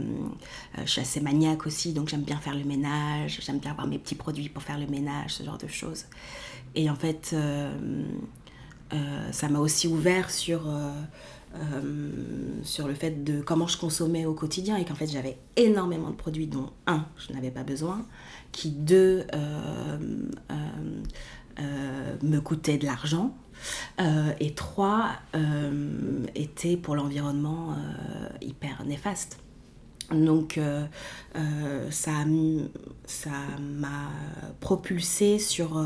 je 0.77 0.86
suis 0.86 1.01
assez 1.01 1.19
maniaque 1.19 1.65
aussi, 1.65 1.93
donc 1.93 2.10
j'aime 2.10 2.22
bien 2.22 2.38
faire 2.38 2.55
le 2.55 2.63
ménage, 2.63 3.39
j'aime 3.41 3.60
bien 3.60 3.72
avoir 3.72 3.88
mes 3.88 3.98
petits 3.98 4.15
produits 4.15 4.50
pour 4.50 4.62
faire 4.62 4.77
le 4.77 4.88
ménage, 4.88 5.31
ce 5.31 5.43
genre 5.43 5.57
de 5.57 5.67
choses. 5.67 6.05
Et 6.75 6.89
en 6.89 6.95
fait, 6.95 7.36
ça 9.31 9.50
m'a 9.50 9.60
aussi 9.60 9.88
ouvert 9.88 10.29
sur... 10.29 10.62
sur 12.63 12.88
le 12.88 12.93
fait 12.93 13.24
de 13.24 13.41
comment 13.41 13.67
je 13.67 13.77
consommais 13.77 14.25
au 14.25 14.33
quotidien 14.33 14.77
et 14.77 14.86
qu'en 14.86 14.95
fait 14.95 15.07
j'avais 15.07 15.38
énormément 15.55 16.10
de 16.10 16.15
produits 16.15 16.48
dont 16.48 16.72
un 16.88 17.05
je 17.17 17.33
n'avais 17.33 17.51
pas 17.51 17.63
besoin 17.63 18.05
qui 18.53 18.69
deux 18.69 19.25
euh, 19.33 19.98
euh, 20.51 20.55
euh, 21.60 22.15
me 22.22 22.39
coûtaient 22.39 22.77
de 22.77 22.86
l'argent. 22.86 23.36
et 24.39 24.53
trois 24.53 25.12
étaient 26.36 26.77
pour 26.77 26.95
l'environnement 26.95 27.75
hyper 28.41 28.86
néfastes. 28.86 29.39
Donc 30.12 30.60
ça 31.33 33.31
m'a 33.60 34.10
propulsé 34.60 35.39
sur, 35.39 35.81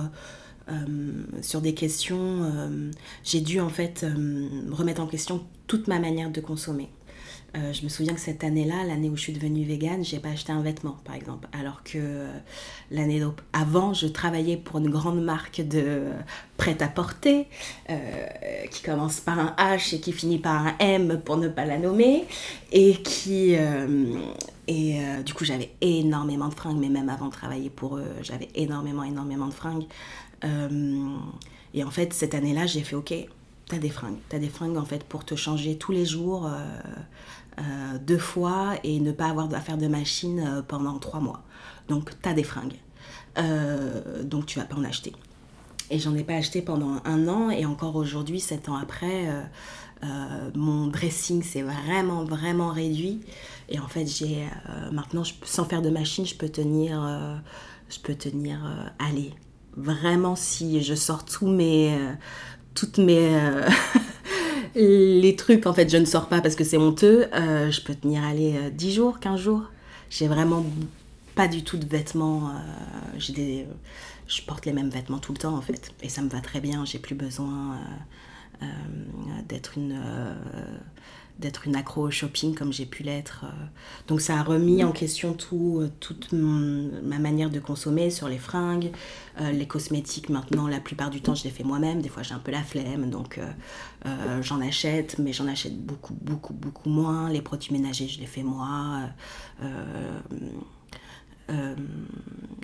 sur 1.42 1.62
des 1.62 1.74
questions. 1.74 2.92
J'ai 3.24 3.42
dû 3.42 3.60
en 3.60 3.70
fait 3.70 4.06
remettre 4.72 5.02
en 5.02 5.08
question 5.08 5.46
toute 5.68 5.88
ma 5.88 6.00
manière 6.00 6.32
de 6.32 6.42
consommer. 6.42 6.90
Euh, 7.56 7.72
je 7.72 7.84
me 7.84 7.90
souviens 7.90 8.14
que 8.14 8.20
cette 8.20 8.44
année-là, 8.44 8.84
l'année 8.86 9.10
où 9.10 9.16
je 9.16 9.22
suis 9.22 9.34
devenue 9.34 9.64
végane, 9.64 10.04
j'ai 10.04 10.20
pas 10.20 10.30
acheté 10.30 10.52
un 10.52 10.62
vêtement, 10.62 10.98
par 11.06 11.16
exemple. 11.16 11.48
Alors 11.58 11.82
que 11.84 11.98
euh, 11.98 12.32
l'année 12.92 13.24
avant, 13.54 13.94
je 13.94 14.06
travaillais 14.08 14.58
pour 14.58 14.80
une 14.80 14.90
grande 14.90 15.24
marque 15.24 15.62
de 15.62 16.04
prêt-à-porter 16.58 17.48
euh, 17.90 17.96
qui 18.70 18.84
commence 18.84 19.22
par 19.22 19.40
un 19.40 19.56
H 19.58 19.96
et 19.96 20.00
qui 20.00 20.12
finit 20.12 20.40
par 20.40 20.68
un 20.68 20.76
M 20.80 21.22
pour 21.24 21.38
ne 21.38 21.48
pas 21.48 21.66
la 21.66 21.78
nommer, 21.78 22.26
et 22.72 22.94
qui 23.02 23.56
et 24.70 25.00
du 25.26 25.34
coup, 25.34 25.46
j'avais 25.46 25.72
énormément 25.80 26.50
de 26.50 26.54
fringues, 26.54 26.78
mais 26.78 26.90
même 26.90 27.08
avant 27.08 27.28
de 27.28 27.32
travailler 27.32 27.70
pour 27.70 27.96
eux, 27.96 28.04
j'avais 28.22 28.50
énormément, 28.54 29.04
énormément 29.04 29.48
de 29.48 29.54
fringues. 29.54 29.86
Et 30.44 31.84
en 31.84 31.91
fait, 31.91 32.13
cette 32.13 32.36
année-là, 32.36 32.65
j'ai 32.65 32.82
fait 32.82 32.96
OK, 32.96 33.13
t'as 33.67 33.77
des 33.77 33.89
fringues. 33.89 34.17
T'as 34.29 34.39
des 34.39 34.50
fringues 34.50 34.77
en 34.77 34.86
fait 34.86 35.03
pour 35.03 35.25
te 35.25 35.36
changer 35.36 35.77
tous 35.77 35.91
les 35.91 36.06
jours. 36.06 36.50
Euh, 37.60 37.98
deux 37.98 38.20
fois 38.20 38.75
et 38.84 39.00
ne 39.00 39.12
pas 39.12 39.29
avoir 39.29 39.51
à 39.51 39.60
faire 39.62 39.77
de 39.79 39.88
machine 39.88 40.39
euh, 40.39 40.62
pendant 40.62 41.00
trois 41.00 41.20
mois. 41.20 41.41
Donc, 41.88 42.12
tu 42.22 42.29
as 42.29 42.34
des 42.34 42.44
fringues. 42.44 42.75
Euh, 43.39 44.24
donc, 44.24 44.46
tu 44.46 44.60
vas 44.60 44.65
pas 44.65 44.75
en 44.75 44.84
acheter. 44.84 45.13
Et 45.89 45.98
j'en 45.98 46.13
ai 46.15 46.24
pas 46.24 46.36
acheté 46.36 46.62
pendant 46.62 47.01
un 47.03 47.27
an 47.27 47.50
et 47.50 47.65
encore 47.65 47.96
aujourd'hui, 47.96 48.39
sept 48.39 48.67
ans 48.67 48.75
après, 48.75 49.29
mon 50.53 50.88
dressing 50.88 51.41
s'est 51.41 51.62
vraiment, 51.62 52.25
vraiment 52.25 52.72
réduit. 52.72 53.22
Et 53.70 53.79
en 53.79 53.88
fait, 53.88 54.06
j'ai 54.06 54.46
maintenant, 54.91 55.24
sans 55.44 55.63
faire 55.63 55.82
de 55.82 55.89
machine, 55.89 56.25
je 56.25 56.36
peux 56.36 56.50
tenir, 56.50 57.39
je 57.89 58.00
peux 58.00 58.15
tenir, 58.15 58.60
allez, 59.00 59.32
vraiment 59.78 60.36
si 60.36 60.84
je 60.84 60.96
sors 60.96 61.24
tous 61.24 61.48
mes, 61.48 61.98
toutes 62.74 62.98
mes 62.98 63.30
les 64.78 65.36
trucs, 65.36 65.66
en 65.66 65.74
fait, 65.74 65.90
je 65.90 65.98
ne 65.98 66.06
sors 66.06 66.28
pas 66.28 66.42
parce 66.42 66.56
que 66.56 66.64
c'est 66.64 66.78
honteux. 66.78 67.28
Euh, 67.34 67.72
je 67.72 67.82
peux 67.82 67.96
tenir 67.96 68.24
aller 68.24 68.72
10 68.72 68.88
euh, 68.88 68.96
jours, 68.96 69.20
15 69.20 69.40
jours. 69.40 69.64
J'ai 70.10 70.28
vraiment 70.28 70.66
pas 71.36 71.48
du 71.48 71.64
tout 71.64 71.78
de 71.78 71.86
vêtements. 71.86 72.50
Euh, 72.50 72.54
j'ai 73.18 73.34
des, 73.34 73.66
je 74.28 74.42
porte 74.44 74.66
les 74.66 74.74
mêmes 74.74 74.90
vêtements 74.90 75.20
tout 75.20 75.34
le 75.34 75.38
temps, 75.38 75.56
en 75.56 75.62
fait. 75.62 75.92
Et 76.02 76.10
ça 76.10 76.22
me 76.22 76.30
va 76.30 76.42
très 76.42 76.60
bien. 76.60 76.86
J'ai 76.86 77.00
plus 77.00 77.16
besoin 77.16 77.78
d'être 79.48 79.78
une 79.78 80.00
d'être 81.39 81.67
une 81.67 81.75
accro 81.75 82.08
au 82.08 82.12
shopping 82.12 82.56
comme 82.56 82.74
j'ai 82.74 82.86
pu 82.86 83.03
l'être. 83.03 83.46
Euh. 83.46 83.65
Donc 84.08 84.22
ça 84.22 84.39
a 84.39 84.44
remis 84.44 84.84
en 84.84 84.91
question 84.91 85.34
tout, 85.34 85.79
euh, 85.82 85.91
toute 86.00 86.32
ma 86.32 87.20
manière 87.20 87.50
de 87.50 87.60
consommer 87.60 88.10
sur 88.10 88.27
les 88.27 88.39
fringues, 88.39 88.91
euh, 89.39 89.51
les 89.51 89.67
cosmétiques 89.67 90.29
maintenant, 90.29 90.67
la 90.67 90.79
plupart 90.79 91.10
du 91.10 91.22
temps 91.22 91.36
je 91.36 91.44
les 91.44 91.51
fais 91.51 91.63
moi-même, 91.63 92.01
des 92.01 92.10
fois 92.10 92.24
j'ai 92.24 92.34
un 92.34 92.39
peu 92.39 92.51
la 92.51 92.63
flemme, 92.63 93.10
donc 93.10 93.39
j'en 94.41 94.62
achète, 94.62 95.20
mais 95.20 95.34
j'en 95.34 95.48
achète 95.48 95.77
beaucoup, 95.77 96.13
beaucoup, 96.22 96.53
beaucoup 96.53 96.89
moins. 96.89 97.29
Les 97.29 97.41
produits 97.41 97.74
ménagers 97.74 98.08
je 98.08 98.20
les 98.20 98.25
fais 98.25 98.44
moi. 98.44 99.01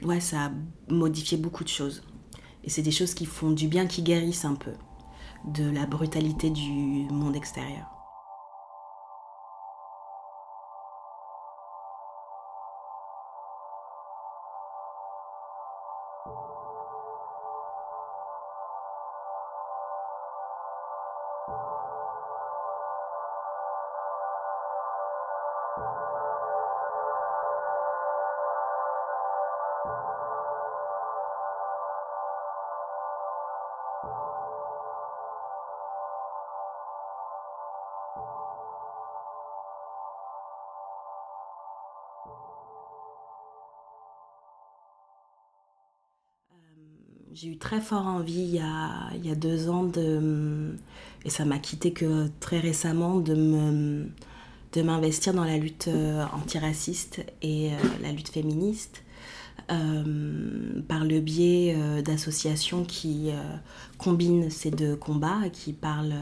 ouais, 0.04 0.20
ça 0.20 0.46
a 0.46 0.52
modifié 0.88 1.38
beaucoup 1.38 1.64
de 1.64 1.70
choses. 1.70 2.02
Et 2.64 2.70
c'est 2.70 2.82
des 2.82 2.92
choses 2.92 3.14
qui 3.14 3.26
font 3.26 3.52
du 3.52 3.68
bien, 3.68 3.88
qui 3.88 4.02
guérissent 4.04 4.46
un 4.46 4.56
peu 4.56 4.72
de 5.46 5.70
la 5.70 5.86
brutalité 5.86 6.50
du 6.50 6.72
monde 7.12 7.36
extérieur. 7.36 7.93
J'ai 47.34 47.48
eu 47.48 47.58
très 47.58 47.82
fort 47.82 48.06
envie 48.06 48.42
il 48.42 48.56
y 48.56 48.60
a, 48.60 49.10
il 49.16 49.26
y 49.26 49.32
a 49.32 49.36
deux 49.36 49.68
ans 49.68 49.84
de, 49.84 50.76
et 51.26 51.32
ça 51.32 51.46
m'a 51.46 51.58
quitté 51.58 51.92
que 51.92 52.28
très 52.40 52.60
récemment 52.60 53.20
de 53.20 53.34
me 53.34 54.08
de 54.74 54.82
m'investir 54.82 55.34
dans 55.34 55.44
la 55.44 55.58
lutte 55.58 55.88
euh, 55.88 56.26
antiraciste 56.34 57.26
et 57.42 57.72
euh, 57.72 57.78
la 58.02 58.12
lutte 58.12 58.30
féministe 58.30 59.04
euh, 59.72 60.82
par 60.88 61.06
le 61.06 61.20
biais 61.22 61.76
d'associations 62.04 62.84
qui 62.84 63.32
combinent 63.98 64.50
ces 64.50 64.72
deux 64.72 64.96
combats, 64.96 65.50
qui 65.52 65.74
parlent. 65.74 66.16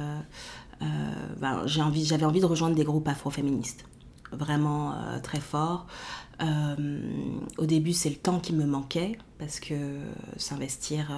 Ben, 1.39 1.61
j'ai 1.65 1.81
envie, 1.81 2.05
j'avais 2.05 2.25
envie 2.25 2.41
de 2.41 2.45
rejoindre 2.45 2.75
des 2.75 2.83
groupes 2.83 3.07
afroféministes 3.07 3.85
vraiment 4.31 4.95
très 5.23 5.39
fort. 5.39 5.87
au 6.39 7.65
début, 7.65 7.93
c'est 7.93 8.09
le 8.09 8.15
temps 8.15 8.39
qui 8.39 8.53
me 8.53 8.65
manquait 8.65 9.17
parce 9.39 9.59
que 9.59 9.99
s'investir, 10.37 11.11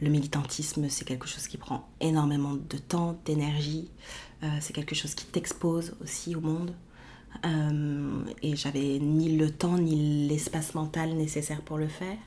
le 0.00 0.08
militantisme, 0.08 0.88
c'est 0.88 1.04
quelque 1.04 1.26
chose 1.26 1.46
qui 1.46 1.56
prend 1.56 1.88
énormément 2.00 2.54
de 2.54 2.76
temps, 2.78 3.18
d'énergie. 3.24 3.90
c'est 4.60 4.72
quelque 4.72 4.94
chose 4.94 5.14
qui 5.14 5.26
t'expose 5.26 5.94
aussi 6.02 6.34
au 6.34 6.40
monde. 6.40 6.74
et 8.42 8.56
j'avais 8.56 8.98
ni 8.98 9.36
le 9.36 9.50
temps 9.50 9.78
ni 9.78 10.28
l'espace 10.28 10.74
mental 10.74 11.14
nécessaire 11.14 11.62
pour 11.62 11.78
le 11.78 11.88
faire. 11.88 12.18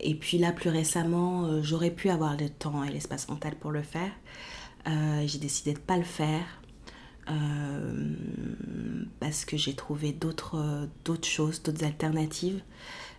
Et 0.00 0.14
puis 0.14 0.38
là, 0.38 0.52
plus 0.52 0.70
récemment, 0.70 1.44
euh, 1.44 1.62
j'aurais 1.62 1.90
pu 1.90 2.10
avoir 2.10 2.36
le 2.36 2.48
temps 2.48 2.84
et 2.84 2.90
l'espace 2.90 3.28
mental 3.28 3.54
pour 3.56 3.70
le 3.70 3.82
faire. 3.82 4.10
Euh, 4.86 5.24
j'ai 5.26 5.38
décidé 5.38 5.72
de 5.72 5.78
ne 5.78 5.84
pas 5.84 5.96
le 5.96 6.04
faire 6.04 6.44
euh, 7.30 8.14
parce 9.20 9.44
que 9.44 9.56
j'ai 9.56 9.74
trouvé 9.74 10.12
d'autres 10.12 10.56
choses, 11.22 11.62
d'autres 11.62 11.84
alternatives. 11.84 12.60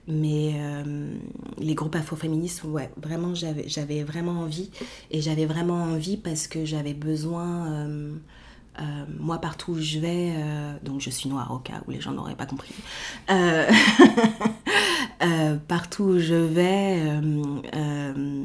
Mais 0.08 0.56
les 1.60 1.76
groupes 1.76 1.96
afroféministes, 1.96 2.64
ouais, 2.64 2.90
vraiment, 2.98 3.36
j'avais 3.36 4.04
vraiment 4.04 4.42
envie. 4.42 4.72
Et 5.12 5.22
j'avais 5.22 5.46
vraiment 5.46 5.84
envie 5.84 6.18
parce 6.18 6.48
que 6.48 6.66
j'avais 6.66 6.96
besoin 6.96 8.08
moi, 9.20 9.40
partout 9.40 9.74
où 9.74 9.80
je 9.80 10.00
vais, 10.00 10.34
donc 10.84 11.00
je 11.00 11.12
suis 11.12 11.30
noire 11.30 11.52
au 11.52 11.60
cas 11.60 11.84
où 11.86 11.92
les 11.92 12.02
gens 12.02 12.12
n'auraient 12.12 12.36
pas 12.36 12.48
compris, 12.48 12.74
Euh, 15.22 15.58
partout 15.68 16.04
où 16.04 16.20
je 16.20 16.34
vais, 16.34 17.02
euh, 17.02 17.44
euh, 17.76 18.36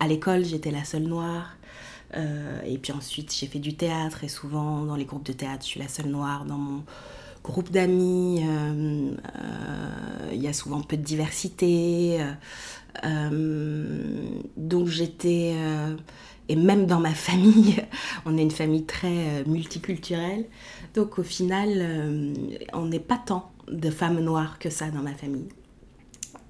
à 0.00 0.08
l'école, 0.08 0.44
j'étais 0.44 0.70
la 0.70 0.84
seule 0.84 1.02
noire. 1.02 1.56
Et 2.14 2.78
puis 2.78 2.92
ensuite, 2.92 3.34
j'ai 3.34 3.46
fait 3.46 3.58
du 3.58 3.74
théâtre 3.74 4.24
et 4.24 4.28
souvent 4.28 4.84
dans 4.84 4.96
les 4.96 5.04
groupes 5.04 5.26
de 5.26 5.32
théâtre, 5.32 5.62
je 5.62 5.68
suis 5.68 5.80
la 5.80 5.88
seule 5.88 6.08
noire. 6.08 6.44
Dans 6.44 6.58
mon 6.58 6.84
groupe 7.42 7.70
d'amis, 7.70 8.44
il 10.32 10.42
y 10.42 10.48
a 10.48 10.52
souvent 10.52 10.82
peu 10.82 10.96
de 10.96 11.02
diversité. 11.02 12.18
donc 14.56 14.88
j'étais 14.88 15.54
et 16.48 16.56
même 16.56 16.86
dans 16.86 17.00
ma 17.00 17.14
famille, 17.14 17.76
on 18.26 18.36
est 18.36 18.42
une 18.42 18.50
famille 18.50 18.84
très 18.84 19.44
multiculturelle. 19.46 20.44
Donc 20.94 21.18
au 21.18 21.22
final, 21.22 22.34
on 22.72 22.86
n'est 22.86 23.00
pas 23.00 23.20
tant 23.24 23.52
de 23.68 23.90
femmes 23.90 24.20
noires 24.20 24.58
que 24.58 24.70
ça 24.70 24.90
dans 24.90 25.02
ma 25.02 25.14
famille. 25.14 25.48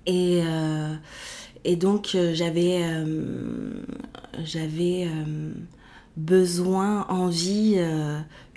Et, 0.06 0.40
euh, 0.44 0.94
et 1.64 1.76
donc 1.76 2.14
euh, 2.14 2.34
j'avais 2.34 2.82
euh, 2.82 3.84
j'avais 4.44 5.08
besoin, 6.16 7.06
envie, 7.08 7.78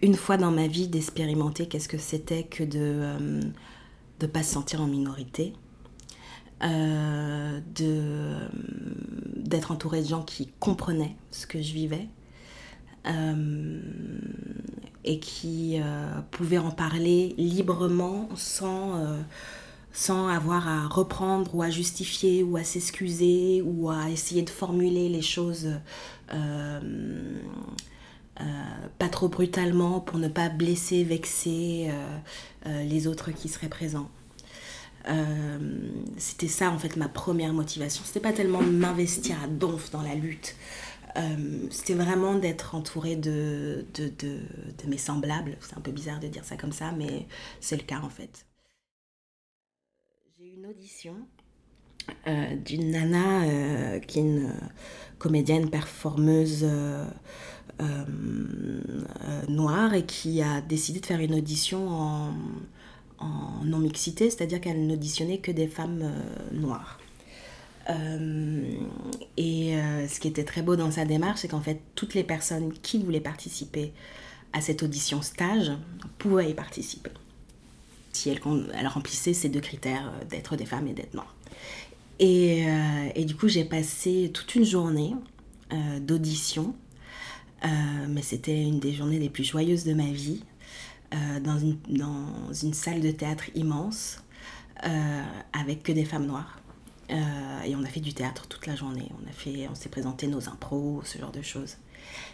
une 0.02 0.16
fois 0.16 0.38
dans 0.38 0.52
ma 0.52 0.68
vie, 0.68 0.88
d'expérimenter 0.88 1.68
qu'est-ce 1.68 1.88
que 1.88 1.98
c'était 1.98 2.44
que 2.44 2.64
de 2.64 3.18
ne 4.22 4.28
pas 4.28 4.44
se 4.44 4.54
sentir 4.54 4.82
en 4.82 4.88
minorité. 4.88 5.54
de 6.62 8.34
d'être 9.36 9.72
entourée 9.72 10.02
de 10.02 10.08
gens 10.08 10.24
qui 10.24 10.52
comprenaient 10.60 11.16
ce 11.32 11.46
que 11.46 11.62
je 11.62 11.74
vivais 11.74 12.08
et 15.06 15.20
qui 15.20 15.80
euh, 15.80 16.22
pouvaient 16.32 16.58
en 16.58 16.72
parler 16.72 17.36
librement 17.38 18.28
sans, 18.36 18.98
euh, 18.98 19.22
sans 19.96 20.28
avoir 20.28 20.68
à 20.68 20.88
reprendre 20.88 21.56
ou 21.56 21.64
à 21.64 21.70
justifier 21.70 22.44
ou 22.44 22.58
à 22.58 22.64
s'excuser 22.64 23.64
ou 23.66 23.90
à 23.90 24.10
essayer 24.10 24.44
de 24.44 24.50
formuler 24.50 25.10
les 25.10 25.22
choses 25.22 25.70
euh, 26.34 27.40
pas 29.00 29.08
trop 29.10 29.30
brutalement 29.30 30.02
pour 30.02 30.20
ne 30.20 30.28
pas 30.28 30.50
blesser, 30.50 31.04
vexer 31.04 31.90
les 32.66 33.08
autres 33.08 33.32
qui 33.32 33.48
seraient 33.48 33.70
présents. 33.70 34.10
c'était 36.18 36.50
ça 36.50 36.70
en 36.70 36.78
fait 36.78 36.98
ma 36.98 37.08
première 37.08 37.54
motivation. 37.54 38.04
C'était 38.06 38.20
pas 38.20 38.34
tellement 38.34 38.62
m'investir 38.62 39.42
à 39.42 39.48
donf 39.48 39.90
dans 39.92 40.02
la 40.02 40.16
lutte, 40.16 40.58
euh, 41.18 41.68
c'était 41.70 41.94
vraiment 41.94 42.36
d'être 42.36 42.76
entourée 42.76 43.16
de, 43.16 43.86
de, 43.94 44.10
de, 44.10 44.40
mes 44.88 44.98
semblables. 44.98 45.58
C'est 45.62 45.78
un 45.78 45.82
peu 45.82 45.92
bizarre 45.92 46.20
de 46.20 46.28
dire 46.28 46.44
ça 46.44 46.58
comme 46.58 46.74
ça, 46.74 46.92
mais 46.92 47.28
c'est 47.62 47.78
le 47.78 47.84
cas 47.84 48.00
en 48.02 48.10
fait. 48.10 48.46
Une 50.66 51.14
euh, 52.28 52.56
d'une 52.56 52.92
nana 52.92 53.44
euh, 53.44 54.00
qui 54.00 54.20
est 54.20 54.22
une 54.24 54.52
comédienne 55.20 55.70
performeuse 55.70 56.66
noire 59.48 59.94
et 59.94 60.06
qui 60.06 60.42
a 60.42 60.62
décidé 60.62 61.00
de 61.00 61.06
faire 61.06 61.20
une 61.20 61.36
audition 61.36 61.88
en, 61.88 62.34
non-mixité, 63.64 64.30
c'est-à-dire 64.30 64.60
qu'elle 64.62 64.88
n'auditionnait 64.88 65.40
que 65.40 65.52
des 65.52 65.68
femmes 65.68 66.12
noires. 66.52 67.00
Euh, 67.90 68.78
et 69.38 69.76
euh, 69.76 70.08
ce 70.08 70.20
qui 70.20 70.28
était 70.28 70.44
très 70.44 70.62
beau 70.62 70.76
dans 70.76 70.92
sa 70.92 71.06
démarche, 71.06 71.42
c'est 71.42 71.48
qu'en 71.48 71.62
fait, 71.62 71.80
toutes 71.94 72.14
les 72.14 72.24
personnes 72.24 72.74
qui 72.74 73.04
voulaient 73.04 73.20
participer 73.20 73.94
à 74.54 74.62
cette 74.62 74.84
audition 74.84 75.22
stage 75.22 75.72
pouvaient 76.18 76.50
y 76.50 76.54
participer. 76.54 77.12
Si 78.16 78.30
elle 78.30 78.88
remplissait 78.88 79.34
ces 79.34 79.50
deux 79.50 79.60
critères 79.60 80.08
euh, 80.08 80.26
d'être 80.26 80.56
des 80.56 80.66
femmes 80.66 80.88
et 80.88 80.94
d'être 80.94 81.14
noires. 81.14 81.36
Et, 82.20 82.66
et, 83.14 83.26
du 83.26 83.36
coup, 83.36 83.50
j'ai 83.50 83.66
passé 83.66 84.32
toute 84.34 84.56
une 84.56 84.64
journée 84.64 85.14
d'audition, 86.00 86.74
mais 88.08 88.22
c'était 88.22 88.62
une 88.62 88.80
des 88.80 88.94
journées 88.94 89.20
les 89.20 89.28
plus 89.28 89.44
joyeuses 89.44 89.84
de 89.84 89.94
ma 89.94 90.06
vie, 90.06 90.42
dans 91.12 91.60
une, 91.60 92.74
salle 92.74 93.02
de 93.02 93.12
théâtre 93.12 93.44
immense, 93.54 94.24
avec 95.52 95.84
que 95.84 95.92
des 95.92 96.06
femmes 96.06 96.26
noires. 96.26 96.62
Euh, 97.12 97.62
et 97.64 97.76
on 97.76 97.84
a 97.84 97.88
fait 97.88 98.00
du 98.00 98.14
théâtre 98.14 98.48
toute 98.48 98.66
la 98.68 98.76
journée. 98.76 99.10
On, 99.12 99.72
on 99.72 99.76
s'est 99.76 99.90
présenté 99.90 100.28
nos 100.28 100.50
impros, 100.50 101.02
ce 101.04 101.18
genre 101.18 101.32
de 101.32 101.42
choses. 101.42 101.78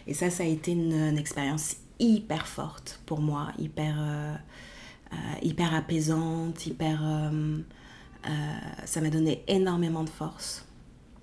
Et 0.06 0.14
ça, 0.14 0.30
ça 0.30 0.44
a 0.44 0.46
été 0.46 0.72
une, 0.72 1.18
expérience 1.18 1.76
hyper 1.98 2.46
forte 2.46 3.00
pour 3.06 3.20
moi, 3.20 3.48
hyper, 3.58 3.96
euh, 3.98 4.34
euh, 4.34 4.36
hyper 5.42 5.74
apaisante, 5.74 6.66
hyper... 6.66 7.02
ça 8.84 9.00
m'a 9.00 9.10
donné 9.10 9.44
énormément 9.48 10.04
de 10.04 10.10
force. 10.10 10.64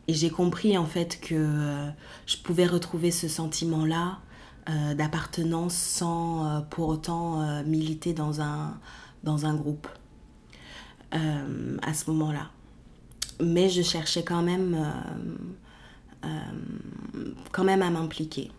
Et 0.08 0.14
j'ai 0.14 0.30
compris 0.30 0.78
en 0.78 0.86
fait 0.86 1.20
que 1.22 1.88
je 2.26 2.38
pouvais 2.38 2.66
retrouver 2.66 3.12
ce 3.12 3.28
sentiment-là 3.28 4.20
d'appartenance 4.96 5.76
sans 5.76 6.64
pour 6.70 6.90
autant 6.90 7.64
militer 7.64 8.14
dans 8.14 8.42
un, 8.42 8.78
dans 9.24 9.46
un 9.46 9.56
groupe 9.56 9.88
à 11.12 11.94
ce 11.94 12.10
moment-là 12.12 12.50
mais 13.42 13.70
je 13.70 13.82
cherchais 13.82 14.24
quand 14.24 14.42
même, 14.42 14.76
euh, 14.76 16.28
euh, 16.28 17.32
quand 17.52 17.64
même 17.64 17.82
à 17.82 17.90
m'impliquer. 17.90 18.52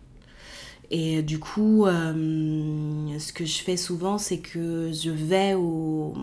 Et 0.91 1.23
du 1.23 1.39
coup, 1.39 1.85
euh, 1.85 3.17
ce 3.17 3.33
que 3.33 3.45
je 3.45 3.63
fais 3.63 3.77
souvent, 3.77 4.17
c'est 4.17 4.39
que 4.39 4.91
je 4.91 5.09
vais 5.09 5.53
aux, 5.55 6.13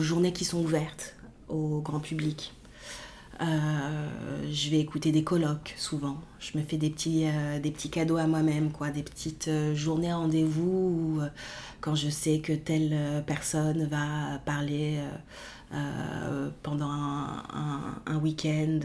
journées 0.00 0.32
qui 0.32 0.44
sont 0.44 0.60
ouvertes 0.60 1.14
au 1.48 1.80
grand 1.80 2.00
public. 2.00 2.52
je 3.40 4.70
vais 4.70 4.80
écouter 4.80 5.12
des 5.12 5.22
colloques 5.22 5.74
souvent. 5.78 6.18
Je 6.40 6.58
me 6.58 6.62
fais 6.64 6.76
des 6.76 6.90
petits, 6.90 7.26
des 7.62 7.70
petits 7.70 7.90
cadeaux 7.90 8.16
à 8.16 8.26
moi-même, 8.26 8.72
quoi, 8.72 8.90
des 8.90 9.02
petites 9.02 9.50
journées 9.74 10.12
rendez-vous 10.12 11.20
quand 11.80 11.94
je 11.94 12.08
sais 12.08 12.40
que 12.40 12.52
telle 12.52 13.22
personne 13.26 13.86
va 13.86 14.38
parler 14.44 14.98
euh, 15.72 16.50
pendant 16.64 16.90
un, 16.90 18.18
week-end 18.20 18.80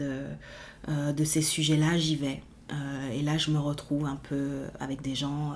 euh, 0.88 1.12
de 1.12 1.24
ces 1.24 1.42
sujets-là, 1.42 1.98
j'y 1.98 2.14
vais. 2.14 2.40
Euh, 2.72 3.10
et 3.10 3.22
là, 3.22 3.38
je 3.38 3.50
me 3.50 3.58
retrouve 3.58 4.06
un 4.06 4.16
peu 4.16 4.64
avec 4.80 5.02
des 5.02 5.14
gens 5.14 5.54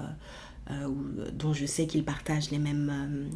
dont 1.33 1.53
je 1.53 1.67
sais 1.67 1.89
qu'ils 1.89 2.05
partagent 2.05 2.51
les 2.53 2.61
mêmes, 2.61 3.31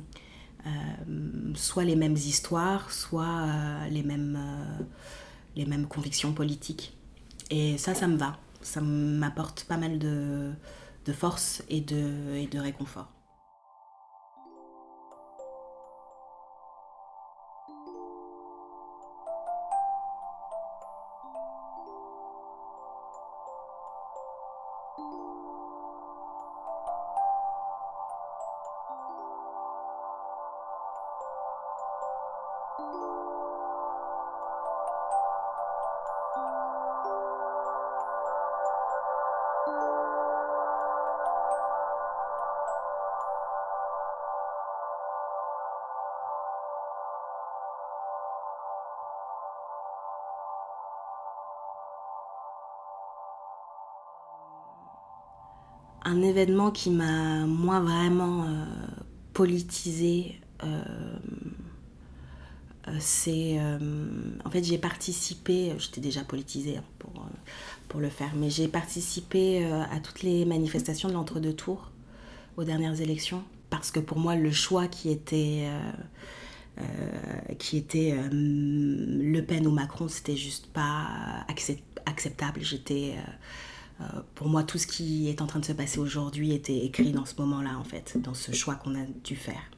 soit 1.57 1.83
les 1.83 1.97
mêmes 1.97 2.15
histoires, 2.15 2.93
soit 2.93 3.49
les, 3.91 4.05
mêmes, 4.05 4.39
les 5.57 5.67
mêmes 5.67 5.87
convictions 5.87 6.33
politiques. 6.33 6.97
Et 7.51 7.77
ça, 7.77 7.95
ça 7.95 8.07
me 8.07 8.17
va. 8.17 8.39
Ça 8.63 8.81
m'apporte 8.81 9.65
pas 9.65 9.77
mal 9.77 9.99
de, 9.99 10.53
de 11.07 11.13
force 11.13 11.65
et 11.69 11.81
de, 11.81 12.37
et 12.37 12.47
de 12.47 12.59
réconfort. 12.61 13.09
Événement 56.35 56.70
qui 56.70 56.90
m'a, 56.90 57.47
moi, 57.47 57.81
vraiment 57.81 58.44
euh, 58.44 58.64
politisé, 59.33 60.40
euh, 60.64 60.83
euh, 62.88 62.97
c'est. 62.99 63.59
en 64.44 64.51
fait, 64.51 64.64
j'ai 64.64 64.79
participé, 64.79 65.73
j'étais 65.79 66.01
déjà 66.01 66.23
politisée 66.23 66.79
hein, 66.79 66.85
pour, 66.99 67.27
pour 67.88 68.01
le 68.01 68.09
faire, 68.09 68.33
mais 68.37 68.51
j'ai 68.51 68.68
participé 68.68 69.64
à 69.64 70.01
toutes 70.01 70.23
les 70.23 70.44
manifestations 70.44 71.09
de 71.09 71.14
l'entre-deux 71.14 71.55
tours 71.55 71.90
aux 72.57 72.64
dernières 72.64 73.01
élections, 73.01 73.42
parce 73.70 73.90
que 73.90 74.01
pour 74.01 74.18
moi, 74.18 74.37
le 74.37 74.53
choix 74.53 74.88
qui 74.88 75.11
était. 75.11 75.68
qui 77.59 77.77
était 77.77 78.18
Le 78.31 79.40
Pen 79.40 79.66
ou 79.66 79.70
Macron, 79.70 80.09
c'était 80.09 80.37
juste 80.37 80.66
pas 80.66 81.47
acceptable. 82.07 82.61
J'étais 82.62 83.14
euh, 83.16 83.31
pour 84.35 84.49
moi, 84.49 84.65
tout 84.65 84.79
ce 84.79 84.87
qui 84.87 85.29
est 85.29 85.41
en 85.41 85.47
train 85.47 85.61
de 85.61 85.65
se 85.65 85.73
passer 85.73 85.99
aujourd'hui 85.99 86.53
était 86.53 86.85
écrit 86.85 87.13
dans 87.13 87.25
ce 87.25 87.35
moment-là, 87.39 87.79
en 87.79 87.85
fait, 87.85 88.17
dans 88.21 88.35
ce 88.35 88.53
choix 88.53 88.75
qu'on 88.75 88.95
a 88.95 89.05
dû 89.25 89.37
faire. 89.37 89.71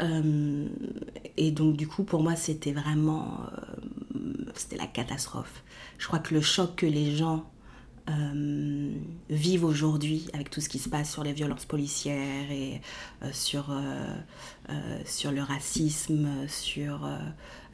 Euh, 0.00 0.68
et 1.36 1.50
donc, 1.50 1.76
du 1.76 1.86
coup, 1.86 2.04
pour 2.04 2.22
moi, 2.22 2.36
c'était 2.36 2.72
vraiment. 2.72 3.40
Euh, 4.14 4.50
c'était 4.54 4.76
la 4.76 4.86
catastrophe. 4.86 5.62
Je 5.98 6.06
crois 6.06 6.18
que 6.18 6.34
le 6.34 6.40
choc 6.40 6.76
que 6.76 6.86
les 6.86 7.16
gens 7.16 7.50
vivent 9.28 9.64
aujourd'hui 9.64 10.28
avec 10.32 10.48
tout 10.48 10.62
ce 10.62 10.70
qui 10.70 10.78
se 10.78 10.88
passe 10.88 11.12
sur 11.12 11.22
les 11.22 11.34
violences 11.34 11.66
policières 11.66 12.50
et 12.50 12.80
sur, 13.32 13.66
sur 15.04 15.30
le 15.30 15.42
racisme, 15.42 16.48
sur 16.48 17.06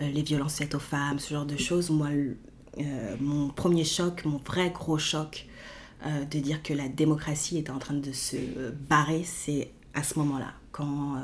les 0.00 0.22
violences 0.22 0.56
faites 0.56 0.74
aux 0.74 0.80
femmes, 0.80 1.20
ce 1.20 1.34
genre 1.34 1.46
de 1.46 1.56
choses, 1.56 1.90
moi, 1.90 2.08
euh, 2.08 2.34
mon 3.20 3.48
premier 3.48 3.84
choc, 3.84 4.24
mon 4.24 4.38
vrai 4.38 4.70
gros 4.70 4.98
choc 4.98 5.46
euh, 6.06 6.24
de 6.24 6.38
dire 6.38 6.62
que 6.62 6.74
la 6.74 6.88
démocratie 6.88 7.58
était 7.58 7.70
en 7.70 7.78
train 7.78 7.94
de 7.94 8.12
se 8.12 8.36
barrer, 8.88 9.24
c'est 9.24 9.70
à 9.94 10.02
ce 10.02 10.18
moment-là, 10.18 10.52
quand, 10.72 11.16
euh, 11.16 11.20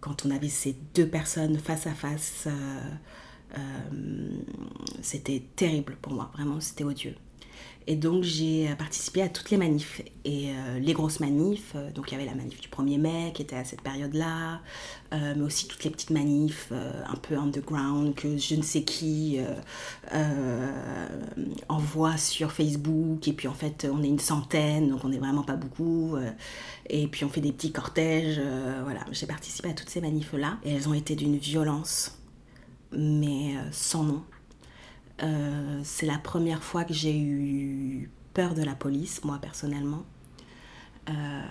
quand 0.00 0.26
on 0.26 0.30
avait 0.30 0.48
ces 0.48 0.76
deux 0.94 1.06
personnes 1.06 1.58
face 1.58 1.86
à 1.86 1.94
face. 1.94 2.48
c'était 5.02 5.42
terrible 5.56 5.96
pour 6.00 6.12
moi, 6.12 6.30
vraiment, 6.34 6.60
c'était 6.60 6.84
odieux. 6.84 7.14
Et 7.86 7.96
donc 7.96 8.22
j'ai 8.22 8.68
participé 8.76 9.22
à 9.22 9.28
toutes 9.28 9.50
les 9.50 9.56
manifs 9.56 10.02
et 10.24 10.50
euh, 10.50 10.78
les 10.78 10.92
grosses 10.92 11.20
manifs. 11.20 11.72
Euh, 11.74 11.90
donc 11.90 12.10
il 12.10 12.14
y 12.14 12.16
avait 12.16 12.26
la 12.26 12.34
manif 12.34 12.60
du 12.60 12.68
1er 12.68 12.98
mai 12.98 13.32
qui 13.34 13.42
était 13.42 13.56
à 13.56 13.64
cette 13.64 13.82
période-là, 13.82 14.60
euh, 15.12 15.34
mais 15.36 15.42
aussi 15.42 15.66
toutes 15.66 15.82
les 15.84 15.90
petites 15.90 16.10
manifs 16.10 16.72
un 16.72 17.16
peu 17.16 17.36
underground 17.36 18.14
que 18.14 18.36
je 18.36 18.54
ne 18.54 18.62
sais 18.62 18.82
qui 18.82 19.38
envoie 21.68 22.16
sur 22.16 22.52
Facebook. 22.52 23.26
Et 23.26 23.32
puis 23.32 23.48
en 23.48 23.54
fait 23.54 23.88
on 23.90 24.02
est 24.02 24.08
une 24.08 24.20
centaine, 24.20 24.90
donc 24.90 25.04
on 25.04 25.08
n'est 25.08 25.18
vraiment 25.18 25.42
pas 25.42 25.56
beaucoup. 25.56 26.16
et 26.88 27.06
puis 27.08 27.24
on 27.24 27.28
fait 27.28 27.40
des 27.40 27.52
petits 27.52 27.72
cortèges. 27.72 28.40
voilà, 28.84 29.00
j'ai 29.10 29.26
participé 29.26 29.70
à 29.70 29.74
toutes 29.74 29.90
ces 29.90 30.00
manifs-là 30.00 30.58
et 30.64 30.74
elles 30.74 30.88
ont 30.88 30.94
été 30.94 31.16
d'une 31.16 31.36
violence, 31.36 32.18
mais 32.92 33.54
sans 33.72 34.04
nom. 34.04 34.22
Euh, 35.22 35.80
c'est 35.84 36.06
la 36.06 36.18
première 36.18 36.62
fois 36.62 36.84
que 36.84 36.94
j'ai 36.94 37.18
eu 37.18 38.10
peur 38.34 38.54
de 38.54 38.62
la 38.62 38.74
police, 38.74 39.24
moi 39.24 39.38
personnellement, 39.40 40.04
euh, 41.10 41.42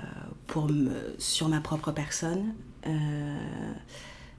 pour 0.48 0.70
sur 1.18 1.48
ma 1.50 1.62
propre 1.62 1.92
personne. 1.92 2.54
Euh, 2.88 3.74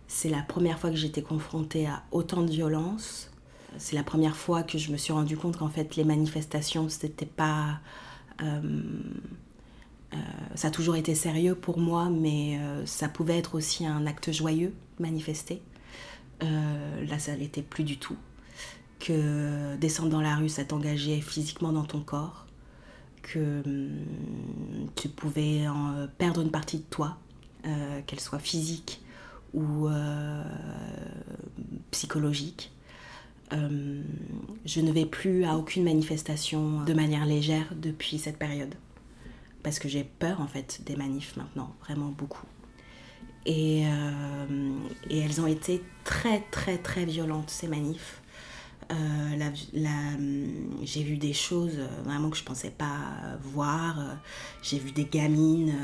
c'est 0.09 0.29
la 0.29 0.43
première 0.43 0.79
fois 0.79 0.91
que 0.91 0.97
j'étais 0.97 1.23
confrontée 1.23 1.87
à 1.87 2.03
autant 2.11 2.43
de 2.43 2.51
violence. 2.51 3.31
C'est 3.79 3.97
la 3.97 4.03
première 4.03 4.37
fois 4.37 4.63
que 4.63 4.77
je 4.77 4.93
me 4.93 4.99
suis 4.99 5.13
rendu 5.15 5.37
compte 5.37 5.57
qu'en 5.57 5.71
fait 5.71 5.97
les 5.97 6.05
manifestations, 6.05 6.89
c'était 6.89 7.25
pas. 7.25 7.81
ça 10.55 10.69
a 10.69 10.71
toujours 10.71 10.97
été 10.97 11.15
sérieux 11.15 11.55
pour 11.55 11.79
moi, 11.79 12.11
mais 12.11 12.61
ça 12.85 13.09
pouvait 13.09 13.39
être 13.39 13.55
aussi 13.55 13.87
un 13.87 14.07
acte 14.07 14.31
joyeux, 14.31 14.75
manifester. 14.99 15.63
là, 16.43 17.19
ça 17.19 17.35
l'était 17.35 17.63
plus 17.63 17.85
du 17.85 17.97
tout 17.97 18.17
que 19.03 19.77
descendre 19.77 20.11
dans 20.11 20.21
la 20.21 20.37
rue, 20.37 20.49
ça 20.49 20.65
t'engageait 20.65 21.21
physiquement 21.21 21.73
dans 21.73 21.85
ton 21.85 22.01
corps, 22.01 22.47
que 23.23 23.63
hum, 23.67 24.87
tu 24.95 25.09
pouvais 25.09 25.67
en 25.67 26.07
perdre 26.19 26.41
une 26.41 26.51
partie 26.51 26.79
de 26.79 26.85
toi, 26.85 27.19
euh, 27.67 28.01
qu'elle 28.07 28.21
soit 28.21 28.39
physique 28.39 29.01
ou 29.55 29.89
euh, 29.89 30.45
psychologique. 31.91 32.73
Hum, 33.51 34.05
je 34.65 34.81
ne 34.81 34.93
vais 34.93 35.05
plus 35.05 35.45
à 35.45 35.57
aucune 35.57 35.85
manifestation 35.85 36.85
de 36.85 36.93
manière 36.95 37.27
légère 37.27 37.75
depuis 37.75 38.19
cette 38.19 38.39
période. 38.39 38.75
Parce 39.63 39.79
que 39.79 39.89
j'ai 39.89 40.05
peur 40.05 40.41
en 40.41 40.47
fait 40.47 40.83
des 40.87 40.97
manifs 40.97 41.37
maintenant, 41.37 41.75
vraiment 41.83 42.09
beaucoup. 42.09 42.47
Euh, 43.49 44.73
et 45.11 45.19
elles 45.19 45.41
ont 45.41 45.49
été 45.49 45.83
très 46.05 46.41
très 46.53 46.79
très 46.79 47.05
violentes 47.05 47.51
ces 47.51 47.67
manifs. 47.67 48.22
Euh, 48.93 50.15
hum, 50.15 50.79
j'ai 50.83 51.03
vu 51.03 51.17
des 51.17 51.33
choses 51.33 51.77
euh, 51.79 51.89
vraiment 52.05 52.31
que 52.31 52.37
je 52.37 52.45
pensais 52.45 52.71
pas 52.71 53.37
voir. 53.41 53.99
Euh, 53.99 54.15
j'ai 54.63 54.79
vu 54.79 54.93
des 54.93 55.05
gamines, 55.05 55.75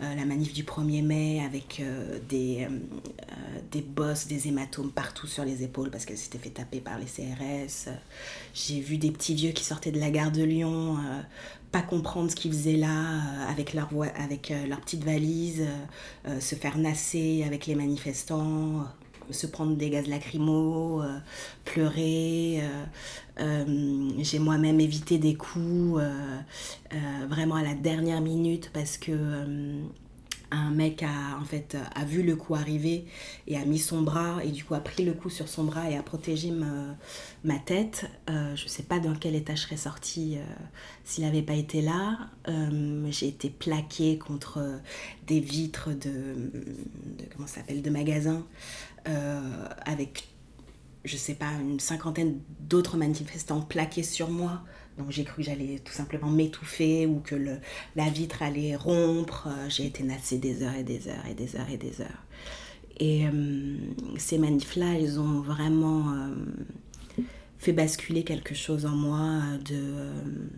la 0.00 0.24
manif 0.24 0.52
du 0.52 0.64
1er 0.64 1.02
mai 1.02 1.42
avec 1.44 1.82
des, 2.28 2.66
des 3.70 3.82
bosses, 3.82 4.26
des 4.26 4.48
hématomes 4.48 4.90
partout 4.90 5.26
sur 5.26 5.44
les 5.44 5.62
épaules 5.62 5.90
parce 5.90 6.06
qu'elles 6.06 6.16
s'étaient 6.16 6.38
fait 6.38 6.50
taper 6.50 6.80
par 6.80 6.98
les 6.98 7.04
CRS. 7.04 7.90
J'ai 8.54 8.80
vu 8.80 8.96
des 8.96 9.10
petits 9.10 9.34
vieux 9.34 9.50
qui 9.52 9.62
sortaient 9.62 9.92
de 9.92 10.00
la 10.00 10.10
gare 10.10 10.32
de 10.32 10.42
Lyon, 10.42 10.96
pas 11.70 11.82
comprendre 11.82 12.30
ce 12.30 12.36
qu'ils 12.36 12.52
faisaient 12.52 12.78
là 12.78 12.94
avec 13.50 13.74
leur, 13.74 13.90
avec 14.16 14.54
leur 14.66 14.80
petite 14.80 15.04
valise, 15.04 15.66
se 16.40 16.54
faire 16.54 16.78
nasser 16.78 17.44
avec 17.46 17.66
les 17.66 17.74
manifestants 17.74 18.86
se 19.32 19.46
prendre 19.46 19.76
des 19.76 19.90
gaz 19.90 20.06
lacrymaux, 20.06 21.02
euh, 21.02 21.18
pleurer. 21.64 22.60
Euh, 22.62 22.84
euh, 23.40 24.10
j'ai 24.18 24.38
moi-même 24.38 24.80
évité 24.80 25.18
des 25.18 25.34
coups 25.34 26.02
vraiment 27.28 27.54
à 27.54 27.62
la 27.62 27.74
dernière 27.74 28.20
minute 28.20 28.70
parce 28.72 28.98
que 28.98 29.12
un 30.52 30.70
mec 30.72 31.04
a 31.04 31.38
en 31.40 31.44
fait 31.44 31.76
a 31.94 32.04
vu 32.04 32.24
le 32.24 32.34
coup 32.34 32.56
arriver 32.56 33.06
et 33.46 33.56
a 33.56 33.64
mis 33.64 33.78
son 33.78 34.02
bras 34.02 34.44
et 34.44 34.48
du 34.48 34.64
coup 34.64 34.74
a 34.74 34.80
pris 34.80 35.04
le 35.04 35.12
coup 35.12 35.30
sur 35.30 35.48
son 35.48 35.62
bras 35.62 35.88
et 35.88 35.96
a 35.96 36.02
protégé 36.02 36.50
ma, 36.50 37.58
tête. 37.60 38.06
je 38.28 38.64
ne 38.64 38.68
sais 38.68 38.82
pas 38.82 38.98
dans 38.98 39.14
quel 39.14 39.36
état 39.36 39.54
je 39.54 39.62
serais 39.62 39.76
sortie 39.76 40.38
s'il 41.04 41.24
n'avait 41.24 41.42
pas 41.42 41.54
été 41.54 41.80
là. 41.80 42.18
J'ai 43.10 43.28
été 43.28 43.48
plaquée 43.48 44.18
contre 44.18 44.60
des 45.28 45.40
vitres 45.40 45.90
de, 45.90 46.10
de 46.10 47.24
comment 47.32 47.46
s'appelle 47.46 47.80
de 47.80 47.90
magasins. 47.90 48.44
Euh, 49.08 49.66
avec, 49.84 50.28
je 51.04 51.16
sais 51.16 51.34
pas, 51.34 51.52
une 51.60 51.80
cinquantaine 51.80 52.40
d'autres 52.60 52.96
manifestants 52.96 53.60
plaqués 53.60 54.02
sur 54.02 54.30
moi. 54.30 54.62
Donc 54.98 55.10
j'ai 55.10 55.24
cru 55.24 55.42
que 55.42 55.48
j'allais 55.48 55.78
tout 55.78 55.92
simplement 55.92 56.28
m'étouffer 56.28 57.06
ou 57.06 57.20
que 57.20 57.34
le, 57.34 57.58
la 57.96 58.10
vitre 58.10 58.42
allait 58.42 58.76
rompre. 58.76 59.48
Euh, 59.48 59.68
j'ai 59.68 59.86
été 59.86 60.02
nassée 60.02 60.38
des 60.38 60.62
heures 60.62 60.74
et 60.74 60.84
des 60.84 61.08
heures 61.08 61.26
et 61.30 61.34
des 61.34 61.56
heures 61.56 61.70
et 61.70 61.76
des 61.76 62.00
heures. 62.00 62.24
Et 62.98 63.26
euh, 63.26 63.76
ces 64.18 64.36
manifs-là, 64.36 64.98
ils 64.98 65.18
ont 65.18 65.40
vraiment 65.40 66.14
fait 67.56 67.72
basculer 67.72 68.24
quelque 68.24 68.54
chose 68.54 68.84
en 68.84 68.94
moi 68.94 69.40
de, 69.64 70.10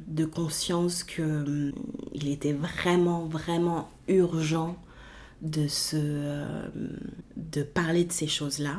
de 0.08 0.24
conscience 0.24 1.04
qu'il 1.04 1.72
il 2.14 2.28
était 2.28 2.52
vraiment, 2.52 3.26
vraiment 3.26 3.90
urgent 4.08 4.76
de, 5.42 5.66
se, 5.66 5.96
euh, 5.98 6.68
de 7.36 7.62
parler 7.62 8.04
de 8.04 8.12
ces 8.12 8.28
choses-là, 8.28 8.78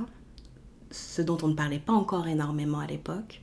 ce 0.92 1.22
dont 1.22 1.38
on 1.44 1.50
ne 1.50 1.54
parlait 1.54 1.80
pas 1.80 1.94
encore 1.94 2.28
énormément 2.28 2.80
à 2.80 2.88
l'époque, 2.88 3.42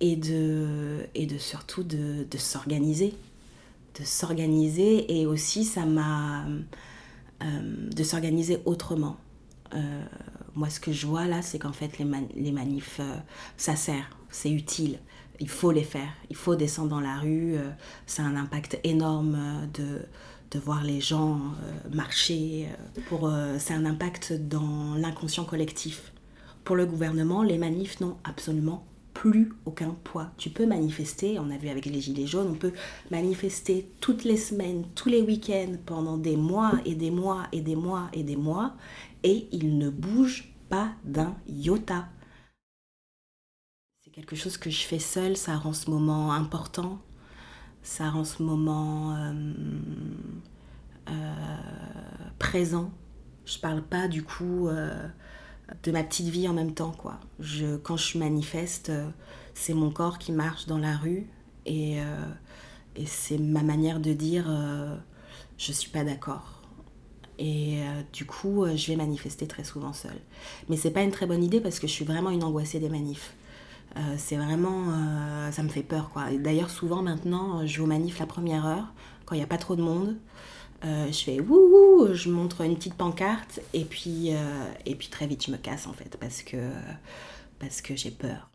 et 0.00 0.16
de, 0.16 1.06
et 1.14 1.26
de 1.26 1.38
surtout 1.38 1.82
de, 1.82 2.26
de 2.30 2.38
s'organiser. 2.38 3.14
De 3.98 4.04
s'organiser, 4.04 5.20
et 5.20 5.26
aussi 5.26 5.64
ça 5.64 5.86
m'a... 5.86 6.44
Euh, 7.42 7.90
de 7.90 8.04
s'organiser 8.04 8.58
autrement. 8.64 9.16
Euh, 9.74 10.04
moi, 10.54 10.70
ce 10.70 10.78
que 10.78 10.92
je 10.92 11.06
vois 11.06 11.26
là, 11.26 11.42
c'est 11.42 11.58
qu'en 11.58 11.72
fait, 11.72 11.98
les, 11.98 12.52
manifs, 12.52 13.00
ça 13.56 13.74
sert, 13.74 14.16
c'est 14.30 14.50
utile. 14.50 15.00
Il 15.40 15.48
faut 15.48 15.72
les 15.72 15.82
faire, 15.82 16.12
il 16.30 16.36
faut 16.36 16.54
descendre 16.54 16.90
dans 16.90 17.00
la 17.00 17.18
rue. 17.18 17.56
ça 18.06 18.22
a 18.22 18.26
un 18.26 18.36
impact 18.36 18.78
énorme 18.84 19.68
de, 19.74 20.06
de 20.54 20.60
voir 20.60 20.84
les 20.84 21.00
gens 21.00 21.36
euh, 21.36 21.94
marcher. 21.94 22.68
Euh, 22.70 23.00
pour, 23.08 23.26
euh, 23.26 23.56
c'est 23.58 23.74
un 23.74 23.84
impact 23.84 24.32
dans 24.32 24.94
l'inconscient 24.94 25.44
collectif. 25.44 26.12
Pour 26.62 26.76
le 26.76 26.86
gouvernement, 26.86 27.42
les 27.42 27.58
manifs 27.58 28.00
n'ont 28.00 28.16
absolument 28.24 28.86
plus 29.12 29.52
aucun 29.64 29.96
poids. 30.04 30.30
Tu 30.38 30.50
peux 30.50 30.66
manifester, 30.66 31.38
on 31.38 31.50
a 31.50 31.56
vu 31.56 31.68
avec 31.68 31.86
les 31.86 32.00
Gilets 32.00 32.26
jaunes, 32.26 32.48
on 32.50 32.54
peut 32.54 32.72
manifester 33.10 33.88
toutes 34.00 34.24
les 34.24 34.36
semaines, 34.36 34.84
tous 34.94 35.08
les 35.08 35.22
week-ends, 35.22 35.76
pendant 35.84 36.18
des 36.18 36.36
mois 36.36 36.72
et 36.84 36.94
des 36.94 37.10
mois 37.10 37.46
et 37.52 37.60
des 37.60 37.76
mois 37.76 38.08
et 38.12 38.22
des 38.22 38.36
mois, 38.36 38.74
et 39.22 39.48
ils 39.52 39.78
ne 39.78 39.90
bougent 39.90 40.52
pas 40.68 40.92
d'un 41.04 41.34
iota. 41.48 42.08
C'est 44.02 44.10
quelque 44.10 44.36
chose 44.36 44.56
que 44.56 44.70
je 44.70 44.82
fais 44.82 44.98
seule, 44.98 45.36
ça 45.36 45.56
rend 45.56 45.72
ce 45.72 45.90
moment 45.90 46.32
important. 46.32 47.00
Ça 47.84 48.10
rend 48.10 48.24
ce 48.24 48.42
moment 48.42 49.16
présent. 52.40 52.90
Je 53.46 53.58
parle 53.58 53.82
pas 53.82 54.08
du 54.08 54.24
coup 54.24 54.68
de 55.82 55.92
ma 55.92 56.02
petite 56.02 56.28
vie 56.28 56.48
en 56.48 56.54
même 56.54 56.74
temps 56.74 56.90
quoi. 56.90 57.20
Je, 57.38 57.76
quand 57.76 57.96
je 57.96 58.18
manifeste, 58.18 58.90
c'est 59.54 59.74
mon 59.74 59.90
corps 59.90 60.18
qui 60.18 60.32
marche 60.32 60.66
dans 60.66 60.78
la 60.78 60.96
rue 60.96 61.26
et, 61.66 61.98
et 62.96 63.06
c'est 63.06 63.38
ma 63.38 63.62
manière 63.62 64.00
de 64.00 64.12
dire 64.12 64.46
je 65.58 65.72
suis 65.72 65.90
pas 65.90 66.04
d'accord. 66.04 66.62
Et 67.38 67.80
euh, 67.80 68.02
du 68.12 68.26
coup, 68.26 68.64
euh, 68.64 68.76
je 68.76 68.86
vais 68.88 68.96
manifester 68.96 69.46
très 69.46 69.64
souvent 69.64 69.92
seule. 69.92 70.18
Mais 70.68 70.76
c'est 70.76 70.90
pas 70.90 71.02
une 71.02 71.10
très 71.10 71.26
bonne 71.26 71.42
idée 71.42 71.60
parce 71.60 71.80
que 71.80 71.86
je 71.86 71.92
suis 71.92 72.04
vraiment 72.04 72.30
une 72.30 72.44
angoissée 72.44 72.78
des 72.78 72.88
manifs. 72.88 73.34
Euh, 73.96 74.14
c'est 74.18 74.36
vraiment. 74.36 74.92
ça 75.52 75.62
me 75.62 75.68
fait 75.68 75.82
peur, 75.82 76.10
quoi. 76.10 76.30
D'ailleurs, 76.32 76.70
souvent 76.70 77.02
maintenant, 77.02 77.66
je 77.66 77.80
vais 77.80 77.86
manifs 77.86 78.18
la 78.18 78.26
première 78.26 78.66
heure, 78.66 78.92
quand 79.24 79.34
il 79.34 79.38
n'y 79.38 79.44
a 79.44 79.48
pas 79.48 79.58
trop 79.58 79.76
de 79.76 79.82
monde. 79.82 80.16
je 80.82 81.22
fais 81.24 81.40
wouhou, 81.40 82.12
je 82.12 82.28
montre 82.30 82.62
une 82.62 82.76
petite 82.76 82.94
pancarte 82.94 83.60
et 83.72 83.84
puis, 83.84 84.30
et 84.86 84.94
puis 84.96 85.08
très 85.08 85.26
vite 85.26 85.46
je 85.46 85.50
me 85.50 85.56
casse 85.56 85.86
en 85.86 85.92
fait 85.94 86.16
parce 86.20 86.42
que, 86.42 86.70
parce 87.58 87.80
que 87.80 87.96
j'ai 87.96 88.10
peur. 88.10 88.50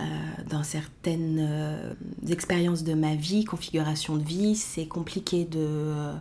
Euh, 0.00 0.04
dans 0.50 0.64
certaines 0.64 1.38
euh, 1.40 1.94
expériences 2.28 2.82
de 2.82 2.94
ma 2.94 3.14
vie, 3.14 3.44
configuration 3.44 4.16
de 4.16 4.24
vie, 4.24 4.56
c'est 4.56 4.88
compliqué 4.88 5.44
de, 5.44 6.12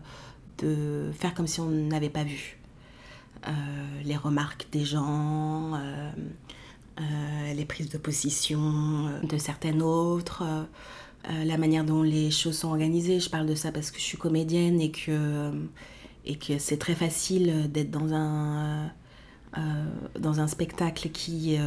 de, 0.60 1.12
faire 1.13 1.34
comme 1.34 1.47
si 1.47 1.60
on 1.60 1.69
n'avait 1.69 2.12
pas 2.12 2.23
vu. 2.23 2.60
Euh, 3.47 3.51
les 4.03 4.15
remarques 4.15 4.67
des 4.71 4.86
gens, 4.86 5.71
les 7.56 7.65
prises 7.65 7.89
de 7.89 7.97
position 7.97 9.10
de 9.23 9.38
certaines 9.38 9.82
autres, 9.82 10.43
la 11.27 11.58
manière 11.58 11.84
dont 11.84 12.03
les 12.03 12.32
choses 12.32 12.58
sont 12.58 12.69
organisées. 12.69 13.19
Je 13.19 13.29
parle 13.29 13.47
de 13.47 13.56
ça 13.56 13.71
parce 13.71 13.91
que 13.91 13.97
je 13.97 14.03
suis 14.03 14.17
comédienne 14.17 14.79
et 14.82 14.91
que, 14.91 15.51
et 16.25 16.36
que 16.36 16.58
c'est 16.58 16.77
très 16.77 16.95
facile 16.95 17.71
d'être 17.71 17.91
dans 17.91 18.13
un, 18.13 18.91
dans 20.19 20.39
un 20.39 20.47
spectacle 20.47 21.10
qui 21.10 21.58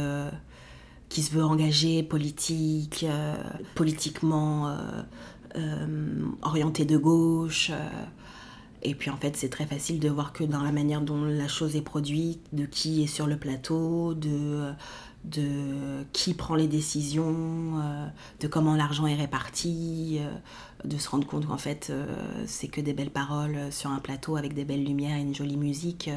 qui 1.09 1.21
se 1.21 1.31
veut 1.31 1.43
engagé 1.43 2.03
politique, 2.03 3.05
euh, 3.07 3.35
politiquement 3.75 4.69
euh, 4.69 4.77
euh, 5.55 6.25
orienté 6.41 6.85
de 6.85 6.97
gauche. 6.97 7.71
et 8.83 8.93
puis 8.93 9.09
en 9.09 9.17
fait, 9.17 9.35
c'est 9.35 9.49
très 9.49 9.65
facile 9.65 9.99
de 9.99 10.09
voir 10.09 10.33
que 10.33 10.43
dans 10.43 10.61
la 10.61 10.71
manière 10.71 11.01
dont 11.01 11.23
la 11.23 11.47
chose 11.47 11.75
est 11.75 11.81
produite, 11.81 12.41
de 12.53 12.65
qui 12.65 13.03
est 13.03 13.07
sur 13.07 13.27
le 13.27 13.37
plateau, 13.37 14.13
de, 14.13 14.71
de 15.23 16.05
qui 16.13 16.33
prend 16.33 16.55
les 16.55 16.67
décisions, 16.67 17.81
de 18.39 18.47
comment 18.47 18.75
l'argent 18.75 19.07
est 19.07 19.15
réparti, 19.15 20.19
de 20.85 20.97
se 20.97 21.09
rendre 21.09 21.27
compte 21.27 21.47
qu'en 21.47 21.57
fait, 21.57 21.91
c'est 22.45 22.67
que 22.69 22.79
des 22.79 22.93
belles 22.93 23.11
paroles 23.11 23.57
sur 23.71 23.89
un 23.89 23.99
plateau 23.99 24.37
avec 24.37 24.53
des 24.53 24.63
belles 24.63 24.85
lumières 24.85 25.17
et 25.17 25.21
une 25.21 25.35
jolie 25.35 25.57
musique 25.57 26.09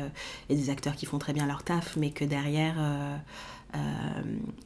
et 0.49 0.55
des 0.55 0.71
acteurs 0.71 0.95
qui 0.95 1.07
font 1.07 1.19
très 1.19 1.33
bien 1.33 1.47
leur 1.47 1.65
taf, 1.65 1.97
mais 1.97 2.11
que 2.11 2.25
derrière 2.25 2.77
euh, 3.75 3.79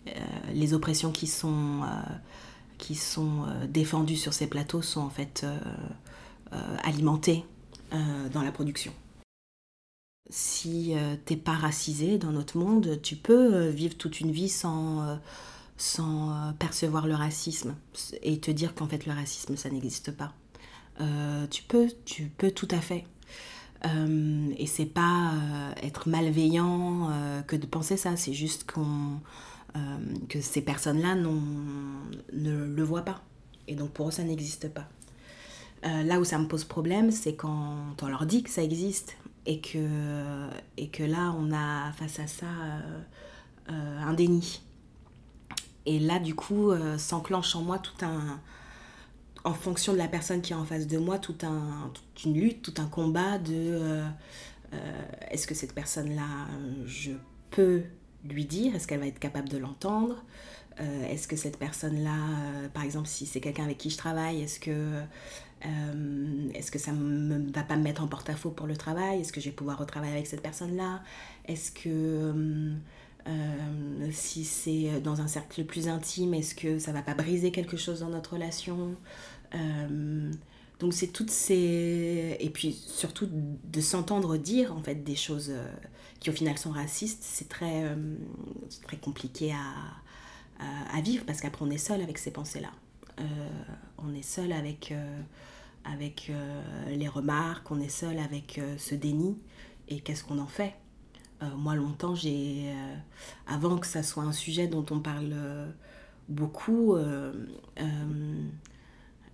euh, 0.09 0.13
les 0.55 0.73
oppressions 0.73 1.13
qui 1.13 1.27
sont, 1.27 1.83
euh, 1.83 1.87
qui 2.79 2.95
sont 2.95 3.47
défendues 3.69 4.17
sur 4.17 4.33
ces 4.33 4.47
plateaux 4.47 4.83
sont 4.83 5.01
en 5.01 5.11
fait 5.11 5.47
alimentées 6.83 7.45
dans 8.33 8.43
la 8.43 8.53
production 8.53 8.93
si 10.31 10.95
t'es 11.27 11.37
pas 11.37 11.53
racisé 11.53 12.19
dans 12.19 12.33
notre 12.33 12.57
monde, 12.57 13.01
tu 13.03 13.17
peux 13.17 13.69
vivre 13.69 13.97
toute 13.97 14.21
une 14.21 14.31
vie 14.31 14.49
sans, 14.49 15.19
sans 15.77 16.55
percevoir 16.59 17.07
le 17.07 17.15
racisme 17.15 17.75
et 18.23 18.41
te 18.41 18.51
dire 18.51 18.75
qu'en 18.75 18.89
fait 18.89 19.05
le 19.07 19.13
racisme 19.13 19.57
ça 19.57 19.69
n'existe 19.69 20.13
pas. 20.13 20.33
tu 21.51 21.63
peux, 21.65 21.89
tu 22.07 22.25
peux 22.37 22.51
tout 22.51 22.69
à 22.71 22.81
fait. 22.81 23.05
Euh, 23.87 24.51
et 24.57 24.67
c'est 24.67 24.87
pas 24.87 25.33
euh, 25.35 25.73
être 25.83 26.09
malveillant 26.09 27.11
euh, 27.11 27.43
que 27.43 27.57
de 27.57 27.67
penser 27.67 27.97
ça, 27.97 28.17
c'est 28.17 28.33
juste 28.33 28.65
que 28.65 30.41
ces 30.41 30.63
personnes-là 30.63 31.17
ne 31.17 32.65
le 32.65 32.83
voient 32.83 33.05
pas. 33.05 33.23
Et 33.67 33.75
donc 33.75 33.91
pour 33.91 34.09
eux, 34.09 34.13
ça 34.13 34.23
n'existe 34.23 34.69
pas. 34.69 34.89
là 35.83 36.21
où 36.21 36.25
ça 36.25 36.39
me 36.39 36.47
pose 36.47 36.65
problème, 36.65 37.11
c'est 37.11 37.35
quand 37.35 37.97
on 38.01 38.07
leur 38.07 38.27
dit 38.27 38.43
que 38.43 38.51
ça 38.51 38.63
existe 38.63 39.17
et 39.47 39.61
que, 39.61 41.03
là, 41.05 41.35
on 41.39 41.53
a 41.53 41.93
face 41.93 42.19
à 42.19 42.27
ça 42.27 42.47
un 43.69 44.13
déni. 44.15 44.63
Et 45.87 45.99
là, 45.99 46.19
du 46.19 46.35
coup, 46.35 46.73
s'enclenche 46.97 47.55
en 47.57 47.63
moi 47.63 47.79
tout 47.79 48.05
un, 48.05 48.41
en 49.45 49.53
fonction 49.53 49.93
de 49.93 49.99
la 49.99 50.09
personne 50.09 50.41
qui 50.41 50.53
est 50.53 50.57
en 50.57 50.65
face 50.65 50.87
de 50.87 50.99
moi, 50.99 51.19
tout 51.19 51.37
un, 51.43 51.91
toute 51.93 52.25
une 52.25 52.41
lutte, 52.41 52.63
tout 52.63 52.75
un 52.81 52.87
combat 52.87 53.39
de 53.39 53.53
euh, 53.53 54.09
euh, 54.73 55.03
est-ce 55.31 55.47
que 55.47 55.55
cette 55.55 55.75
personne-là, 55.75 56.49
je 56.87 57.13
peux 57.51 57.83
lui 58.25 58.47
dire, 58.47 58.75
est-ce 58.75 58.89
qu'elle 58.89 59.01
va 59.01 59.07
être 59.07 59.19
capable 59.19 59.51
de 59.51 59.59
l'entendre? 59.59 60.25
Euh, 60.81 61.07
Est-ce 61.09 61.29
que 61.29 61.37
cette 61.37 61.59
personne-là, 61.59 62.17
par 62.73 62.83
exemple, 62.83 63.07
si 63.07 63.27
c'est 63.27 63.41
quelqu'un 63.41 63.65
avec 63.65 63.79
qui 63.79 63.91
je 63.91 63.99
travaille, 63.99 64.43
est-ce 64.43 64.59
que, 64.59 65.03
est-ce 66.55 66.71
que 66.71 66.79
ça 66.79 66.93
ne 66.93 67.51
va 67.53 67.63
pas 67.63 67.77
me 67.77 67.83
mettre 67.83 68.03
en 68.03 68.07
porte-à-faux 68.07 68.51
pour 68.51 68.67
le 68.67 68.77
travail? 68.77 69.21
Est-ce 69.21 69.33
que 69.33 69.41
je 69.41 69.47
vais 69.47 69.55
pouvoir 69.55 69.79
retravailler 69.79 70.13
avec 70.13 70.27
cette 70.27 70.43
personne-là? 70.43 71.03
Est-ce 71.47 71.73
que... 71.73 72.75
si 74.13 74.45
c'est 74.45 75.01
dans 75.01 75.21
un 75.21 75.27
cercle 75.27 75.65
plus 75.65 75.89
intime, 75.89 76.35
est-ce 76.35 76.55
que 76.55 76.79
ça 76.79 76.93
va 76.93 77.03
pas 77.03 77.15
briser 77.15 77.51
quelque 77.51 77.77
chose 77.77 78.01
dans 78.01 78.11
notre 78.11 78.35
relation? 78.35 78.95
Euh, 79.55 80.33
donc 80.81 80.93
c'est 80.93 81.09
toutes 81.09 81.31
ces... 81.31 82.37
Et 82.41 82.51
puis 82.51 82.73
surtout 82.73 83.29
de 83.31 83.81
s'entendre 83.81 84.37
dire 84.37 84.75
en 84.75 84.83
fait 84.83 85.05
des 85.05 85.17
choses 85.17 85.51
euh, 85.51 85.73
qui 86.21 86.31
au 86.31 86.33
final 86.33 86.59
sont 86.59 86.71
racistes, 86.71 87.23
c'est 87.23 87.49
très, 87.49 87.85
euh, 87.85 88.17
très 88.83 88.97
compliqué 88.97 89.53
à, 89.53 90.97
à, 90.97 91.01
vivre 91.01 91.25
parce 91.25 91.41
qu'après 91.41 91.65
on 91.65 91.71
est 91.71 91.79
seul 91.79 92.01
avec 92.03 92.19
ces 92.19 92.31
pensées-là. 92.31 92.71
on 93.99 94.15
est 94.15 94.23
seul 94.23 94.53
avec, 94.53 94.93
avec 95.85 96.33
les 96.89 97.09
remarques, 97.09 97.71
on 97.71 97.81
est 97.81 97.89
seul 97.89 98.19
avec 98.19 98.61
ce 98.79 98.95
déni 98.95 99.39
et 99.89 100.01
qu'est-ce 100.01 100.25
qu'on 100.25 100.39
en 100.39 100.47
fait? 100.47 100.75
Moi 101.57 101.75
longtemps 101.75 102.15
j'ai... 102.15 102.73
avant 103.47 103.77
que 103.77 103.87
ça 103.87 104.03
soit 104.03 104.23
un 104.23 104.33
sujet 104.33 104.67
dont 104.67 104.87
on 104.91 105.01
parle 105.01 105.35
beaucoup, 106.29 106.97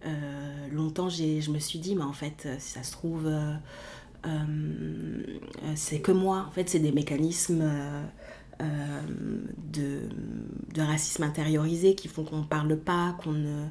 euh, 0.06 0.68
longtemps, 0.72 1.08
je 1.08 1.50
me 1.50 1.58
suis 1.58 1.78
dit, 1.78 1.94
mais 1.94 2.04
en 2.04 2.12
fait, 2.12 2.44
euh, 2.46 2.56
si 2.58 2.72
ça 2.72 2.82
se 2.82 2.92
trouve, 2.92 3.26
euh, 3.26 3.56
c'est 5.74 6.00
que 6.00 6.12
moi. 6.12 6.46
En 6.48 6.50
fait, 6.50 6.68
c'est 6.68 6.78
des 6.78 6.92
mécanismes 6.92 7.64
de, 8.60 10.00
de, 10.74 10.82
racisme 10.82 11.22
intériorisé 11.22 11.94
qui 11.94 12.08
font 12.08 12.24
qu'on 12.24 12.40
ne 12.40 12.44
parle 12.44 12.76
pas, 12.76 13.16
qu'on 13.22 13.70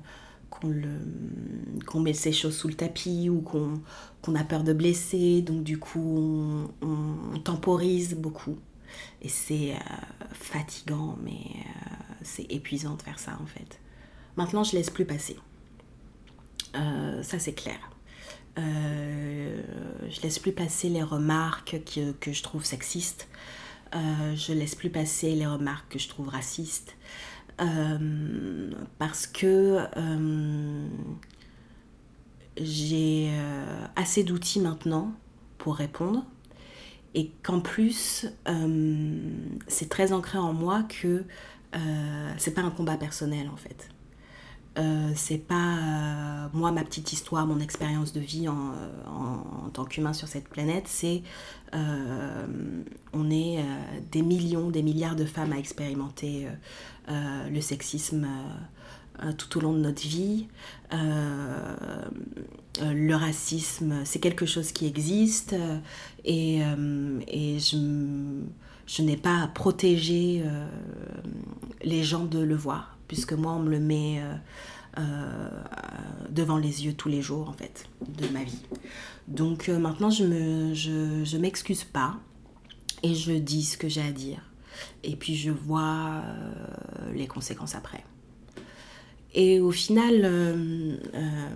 qu'on 0.49 1.99
met 1.99 2.13
ces 2.13 2.31
choses 2.31 2.57
sous 2.57 2.67
le 2.67 2.73
tapis 2.73 3.29
ou 3.29 3.41
qu'on 3.41 4.35
a 4.35 4.43
peur 4.43 4.63
de 4.63 4.73
blesser. 4.73 5.41
Donc 5.41 5.63
du 5.63 5.77
coup, 5.77 6.67
on, 6.81 7.39
temporise 7.39 8.15
beaucoup. 8.15 8.57
Et 9.21 9.29
c'est 9.29 9.75
fatigant, 10.33 11.17
mais 11.23 11.41
c'est 12.23 12.51
épuisant 12.51 12.95
de 12.95 13.01
faire 13.01 13.19
ça 13.19 13.37
en 13.41 13.45
fait. 13.45 13.79
Maintenant, 14.35 14.63
je 14.63 14.75
laisse 14.75 14.89
plus 14.89 15.05
passer. 15.05 15.37
Euh, 16.75 17.23
ça 17.23 17.39
c'est 17.39 17.53
clair. 17.53 17.79
Euh, 18.57 19.61
je 20.09 20.21
laisse 20.21 20.39
plus 20.39 20.51
passer 20.51 20.89
les 20.89 21.03
remarques 21.03 21.77
que, 22.19 22.31
je 22.31 22.43
trouve 22.43 22.65
sexistes. 22.65 23.27
Euh, 23.95 24.35
je 24.35 24.53
laisse 24.53 24.75
plus 24.75 24.89
passer 24.89 25.33
les 25.33 25.47
remarques 25.47 25.93
que 25.93 25.99
je 25.99 26.09
trouve 26.09 26.29
racistes. 26.29 26.95
Parce 28.97 29.27
que 29.27 29.79
j'ai 32.57 33.31
assez 33.95 34.23
d'outils 34.23 34.59
maintenant 34.59 35.13
pour 35.57 35.75
répondre 35.75 36.25
et 37.15 37.31
qu'en 37.43 37.59
plus 37.59 38.27
c'est 39.67 39.89
très 39.89 40.13
ancré 40.13 40.37
en 40.37 40.53
moi 40.53 40.83
que 40.83 41.25
c'est 42.37 42.53
pas 42.53 42.61
un 42.61 42.71
combat 42.71 42.97
personnel 42.97 43.49
en 43.49 43.57
fait. 43.57 43.89
Euh, 44.79 45.11
c'est 45.15 45.37
pas 45.37 45.77
euh, 45.77 46.47
moi 46.53 46.71
ma 46.71 46.83
petite 46.83 47.11
histoire, 47.11 47.45
mon 47.45 47.59
expérience 47.59 48.13
de 48.13 48.21
vie 48.21 48.47
en, 48.47 48.71
tant 49.73 49.85
qu'humain 49.85 50.13
sur 50.13 50.27
cette 50.27 50.47
planète, 50.47 50.85
c'est 50.87 51.21
euh, 51.75 52.47
on 53.13 53.29
est 53.29 53.63
des 54.11 54.21
millions, 54.21 54.69
des 54.69 54.81
milliards 54.81 55.15
de 55.15 55.25
femmes 55.25 55.53
à 55.53 55.57
expérimenter 55.57 56.47
le 57.07 57.61
sexisme 57.61 58.27
tout 59.37 59.57
au 59.57 59.61
long 59.61 59.73
de 59.73 59.79
notre 59.79 60.01
vie. 60.01 60.47
le 60.91 62.07
racisme, 63.13 64.01
c'est 64.05 64.19
quelque 64.19 64.47
chose 64.47 64.71
qui 64.71 64.87
existe 64.87 65.55
et, 66.25 66.61
et 67.27 67.59
je, 67.59 67.77
je 68.87 69.01
n'ai 69.03 69.17
pas 69.17 69.43
à 69.43 69.47
protéger 69.47 70.43
les 71.83 72.03
gens 72.03 72.25
de 72.25 72.39
le 72.39 72.55
voir 72.55 72.98
puisque 73.09 73.33
moi 73.33 73.51
on 73.51 73.59
me 73.59 73.69
le 73.69 73.79
met 73.81 74.23
euh, 74.97 75.49
devant 76.29 76.57
les 76.57 76.85
yeux 76.85 76.93
tous 76.93 77.09
les 77.09 77.21
jours 77.21 77.49
en 77.49 77.53
fait 77.53 77.89
de 78.07 78.27
ma 78.29 78.43
vie. 78.43 78.61
Donc 79.27 79.67
maintenant 79.67 80.09
je 80.09 80.23
me 80.23 80.73
je, 80.73 81.25
je 81.25 81.37
m'excuse 81.37 81.83
pas 81.83 82.15
et 83.03 83.13
je 83.13 83.33
dis 83.33 83.63
ce 83.63 83.77
que 83.77 83.89
j'ai 83.89 84.01
à 84.01 84.11
dire 84.11 84.41
et 85.03 85.17
puis 85.17 85.35
je 85.35 85.51
vois 85.51 86.23
les 87.13 87.27
conséquences 87.27 87.75
après. 87.75 88.05
Et 89.33 89.59
au 89.59 89.71
final, 89.71 90.21
euh, 90.23 90.97
euh, 91.13 91.49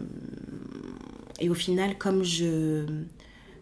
et 1.39 1.49
au 1.49 1.53
final, 1.53 1.97
comme 1.97 2.23
je 2.23 2.85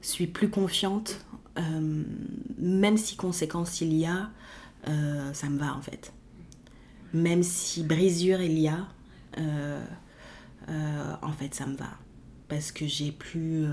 suis 0.02 0.28
plus 0.28 0.50
confiante, 0.50 1.26
euh, 1.58 2.04
même 2.58 2.98
si 2.98 3.16
conséquences 3.16 3.82
il 3.82 3.94
y 3.94 4.06
a, 4.06 4.30
ça 5.34 5.48
me 5.50 5.60
va 5.60 5.76
en 5.76 5.82
fait. 5.82 6.12
Même 7.14 7.44
si 7.44 7.84
brisure 7.84 8.42
il 8.42 8.60
y 8.60 8.68
a, 8.68 8.88
en 11.22 11.32
fait, 11.34 11.54
ça 11.54 11.66
me 11.66 11.76
va. 11.76 11.90
Parce 12.48 12.72
que 12.72 12.88
j'ai 12.88 13.12
plus 13.12 13.66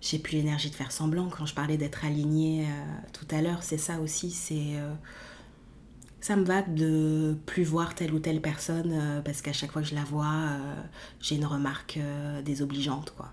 j'ai 0.00 0.18
plus 0.18 0.36
l'énergie 0.36 0.70
de 0.70 0.74
faire 0.74 0.92
semblant. 0.92 1.28
Quand 1.28 1.46
je 1.46 1.54
parlais 1.54 1.76
d'être 1.76 2.04
alignée 2.04 2.66
tout 3.12 3.26
à 3.30 3.42
l'heure, 3.42 3.62
c'est 3.62 3.78
ça 3.78 4.00
aussi. 4.00 4.30
C'est 4.30 4.76
ça 6.20 6.36
me 6.36 6.44
va 6.44 6.62
de 6.62 7.36
plus 7.46 7.64
voir 7.64 7.94
telle 7.94 8.12
ou 8.12 8.18
telle 8.18 8.40
personne 8.40 8.92
euh, 8.92 9.20
parce 9.22 9.40
qu'à 9.42 9.52
chaque 9.52 9.72
fois 9.72 9.82
que 9.82 9.88
je 9.88 9.94
la 9.94 10.04
vois, 10.04 10.26
euh, 10.26 10.74
j'ai 11.20 11.36
une 11.36 11.46
remarque 11.46 11.96
euh, 11.96 12.42
désobligeante, 12.42 13.14
quoi. 13.16 13.32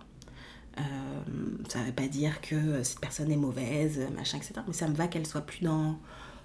ça 1.67 1.80
ne 1.80 1.86
veut 1.86 1.91
pas 1.91 2.08
dire 2.08 2.39
que 2.41 2.84
cette 2.84 2.99
personne 2.99 3.32
est 3.32 3.38
mauvaise, 3.38 3.99
machin, 4.15 4.38
etc. 4.38 4.53
Mais 4.67 4.73
ça 4.73 4.88
me 4.88 4.95
va 4.95 5.08
qu'elle 5.08 5.27
soit 5.27 5.41
plus 5.41 5.63
dans, 5.63 5.99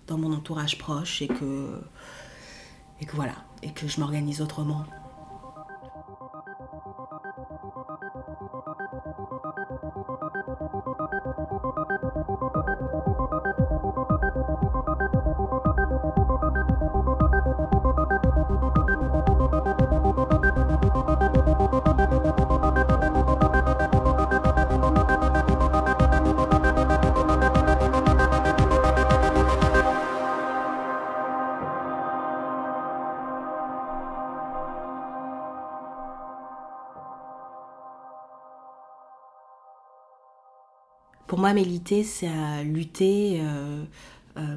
dans 0.08 0.18
mon 0.18 0.32
entourage 0.32 0.78
proche 0.78 1.22
et 1.22 1.28
que, 1.28 1.80
et 3.02 3.04
que 3.04 3.16
voilà, 3.16 3.34
et 3.64 3.70
que 3.70 3.88
je 3.88 3.98
m'organise 3.98 4.40
autrement. 4.40 4.84
Moi, 41.42 41.52
c'est 42.04 42.64
lutter. 42.64 43.40
Euh, 43.40 43.82
euh, 44.36 44.56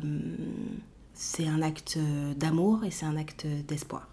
c'est 1.15 1.47
un 1.47 1.63
acte 1.63 1.97
d'amour 2.37 2.83
et 2.83 2.91
c'est 2.91 3.07
un 3.07 3.17
acte 3.17 3.47
d'espoir. 3.67 4.07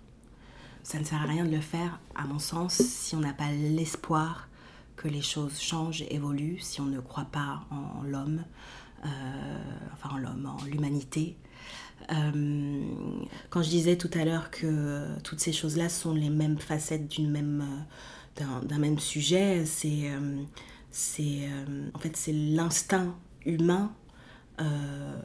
Ça 0.83 0.99
ne 0.99 1.05
sert 1.05 1.21
à 1.21 1.27
rien 1.27 1.45
de 1.45 1.51
le 1.51 1.61
faire, 1.61 2.01
à 2.15 2.25
mon 2.25 2.39
sens, 2.39 2.75
si 2.75 3.15
on 3.15 3.21
n'a 3.21 3.35
pas 3.35 3.53
l'espoir 3.53 4.49
que 4.97 5.07
les 5.07 5.21
choses 5.21 5.61
changent, 5.61 6.05
évoluent, 6.09 6.61
si 6.61 6.81
on 6.81 6.87
ne 6.87 7.01
croit 7.01 7.27
pas 7.31 7.61
en 7.71 8.05
l'homme, 8.05 8.43
euh, 9.05 9.09
enfin 9.93 10.15
en 10.15 10.19
l'homme, 10.19 10.47
en 10.47 10.65
l'humanité. 10.65 11.37
quand 12.09 13.63
je 13.63 13.69
disais 13.69 13.97
tout 13.97 14.11
à 14.15 14.25
l'heure 14.25 14.51
que 14.51 15.09
toutes 15.23 15.41
ces 15.41 15.53
choses-là 15.53 15.91
sont 15.91 16.15
les 16.15 16.31
mêmes 16.31 16.59
facettes 16.59 17.07
d'une 17.07 17.31
même, 17.31 17.65
d'un, 18.37 18.79
même 18.79 18.99
sujet, 18.99 19.67
c'est 19.67 20.11
c'est 20.93 21.49
euh, 21.49 21.89
en 21.95 21.99
fait 21.99 22.17
c'est 22.17 22.33
l'instinct 22.33 23.17
humain 23.47 23.93
euh, 24.61 25.21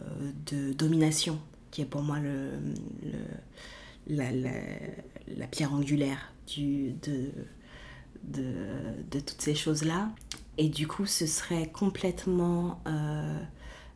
de 0.46 0.74
domination 0.74 1.40
qui 1.70 1.82
est 1.82 1.86
pour 1.86 2.02
moi 2.02 2.20
le, 2.20 2.52
la, 4.08 5.48
pierre 5.52 5.74
angulaire 5.74 6.32
du, 6.48 6.94
de, 7.04 7.30
de, 8.24 9.20
toutes 9.20 9.42
ces 9.42 9.54
choses-là. 9.54 10.10
Et 10.58 10.70
du 10.70 10.88
coup, 10.88 11.06
ce 11.06 11.28
serait 11.28 11.70
complètement 11.70 12.82
euh, 12.88 13.38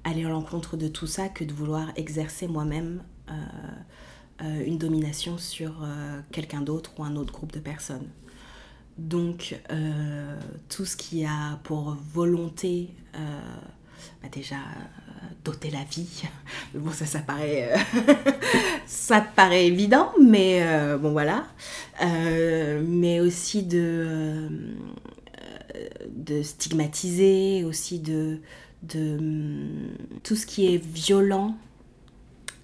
aller 0.03 0.25
à 0.25 0.29
l'encontre 0.29 0.75
de 0.75 0.89
tout 0.89 1.07
ça 1.07 1.29
que 1.29 1.45
de 1.45 1.53
vouloir 1.53 1.91
exercer 1.95 2.47
moi-même 2.47 3.01
une 4.39 4.77
domination 4.77 5.37
sur 5.37 5.87
quelqu'un 6.31 6.61
d'autre 6.61 6.91
ou 6.99 7.03
un 7.03 7.15
autre 7.15 7.31
groupe 7.31 7.53
de 7.53 7.59
personnes. 7.59 8.09
Donc, 9.01 9.59
euh, 9.71 10.39
tout 10.69 10.85
ce 10.85 10.95
qui 10.95 11.25
a 11.25 11.59
pour 11.63 11.97
volonté, 12.13 12.89
euh, 13.15 13.17
bah 14.21 14.29
déjà, 14.31 14.55
euh, 14.55 15.69
la 15.71 15.83
vie. 15.83 16.23
Bon, 16.75 16.91
ça, 16.91 17.19
paraît, 17.19 17.73
ça 18.85 19.21
paraît 19.21 19.65
évident, 19.67 20.11
mais 20.21 20.63
bon, 20.99 21.11
voilà. 21.11 21.47
mais 21.99 23.19
aussi 23.19 23.63
de, 23.63 24.47
stigmatiser, 26.43 27.63
aussi 27.65 27.99
de, 27.99 28.39
de 28.83 29.17
tout 30.23 30.35
ce 30.35 30.45
qui 30.45 30.73
est 30.73 30.77
violent 30.77 31.57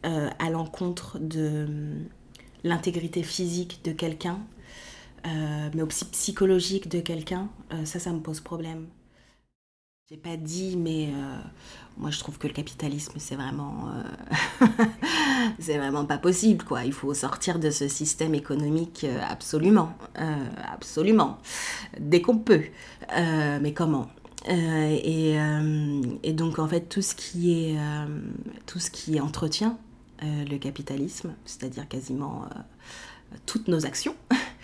à 0.04 0.50
l'encontre 0.50 1.18
de 1.20 1.68
l'intégrité 2.64 3.24
physique 3.24 3.82
de 3.84 3.92
quelqu'un 3.92 4.40
euh, 5.28 5.70
mais 5.74 5.82
aussi 5.82 6.06
psychologique 6.06 6.88
de 6.90 7.00
quelqu'un, 7.00 7.50
euh, 7.74 7.86
ça, 7.86 8.00
ça 8.00 8.12
me 8.12 8.20
pose 8.20 8.40
problème. 8.40 8.86
J'ai 10.10 10.18
pas 10.18 10.38
dit, 10.38 10.78
mais 10.78 11.10
euh, 11.14 11.38
moi 11.98 12.12
je 12.12 12.20
trouve 12.20 12.38
que 12.38 12.48
le 12.48 12.54
capitalisme 12.54 13.16
c'est 13.18 13.36
vraiment, 13.36 13.92
c'est 15.60 15.78
vraiment 15.78 16.06
pas 16.06 16.18
possible 16.18 16.64
quoi. 16.64 16.86
Il 16.86 16.94
faut 16.94 17.14
sortir 17.14 17.60
de 17.60 17.70
ce 17.72 17.90
système 17.90 18.34
économique 18.34 19.06
absolument, 19.30 19.94
absolument, 20.72 21.40
dès 22.00 22.22
qu'on 22.22 22.38
peut. 22.38 22.64
mais 23.12 23.74
comment? 23.74 24.08
Et, 24.48 25.36
et, 26.24 26.32
donc 26.32 26.58
en 26.60 26.70
fait 26.70 26.88
tout 26.88 27.02
ce 27.02 27.14
qui 27.14 27.52
est, 27.52 27.78
tout 28.66 28.80
ce 28.80 28.90
qui 28.90 29.20
entretient 29.20 29.78
le 30.22 30.58
capitalisme, 30.58 31.34
c'est-à-dire 31.44 31.86
quasiment 31.90 32.48
toutes 33.46 33.68
nos 33.68 33.86
actions. 33.86 34.16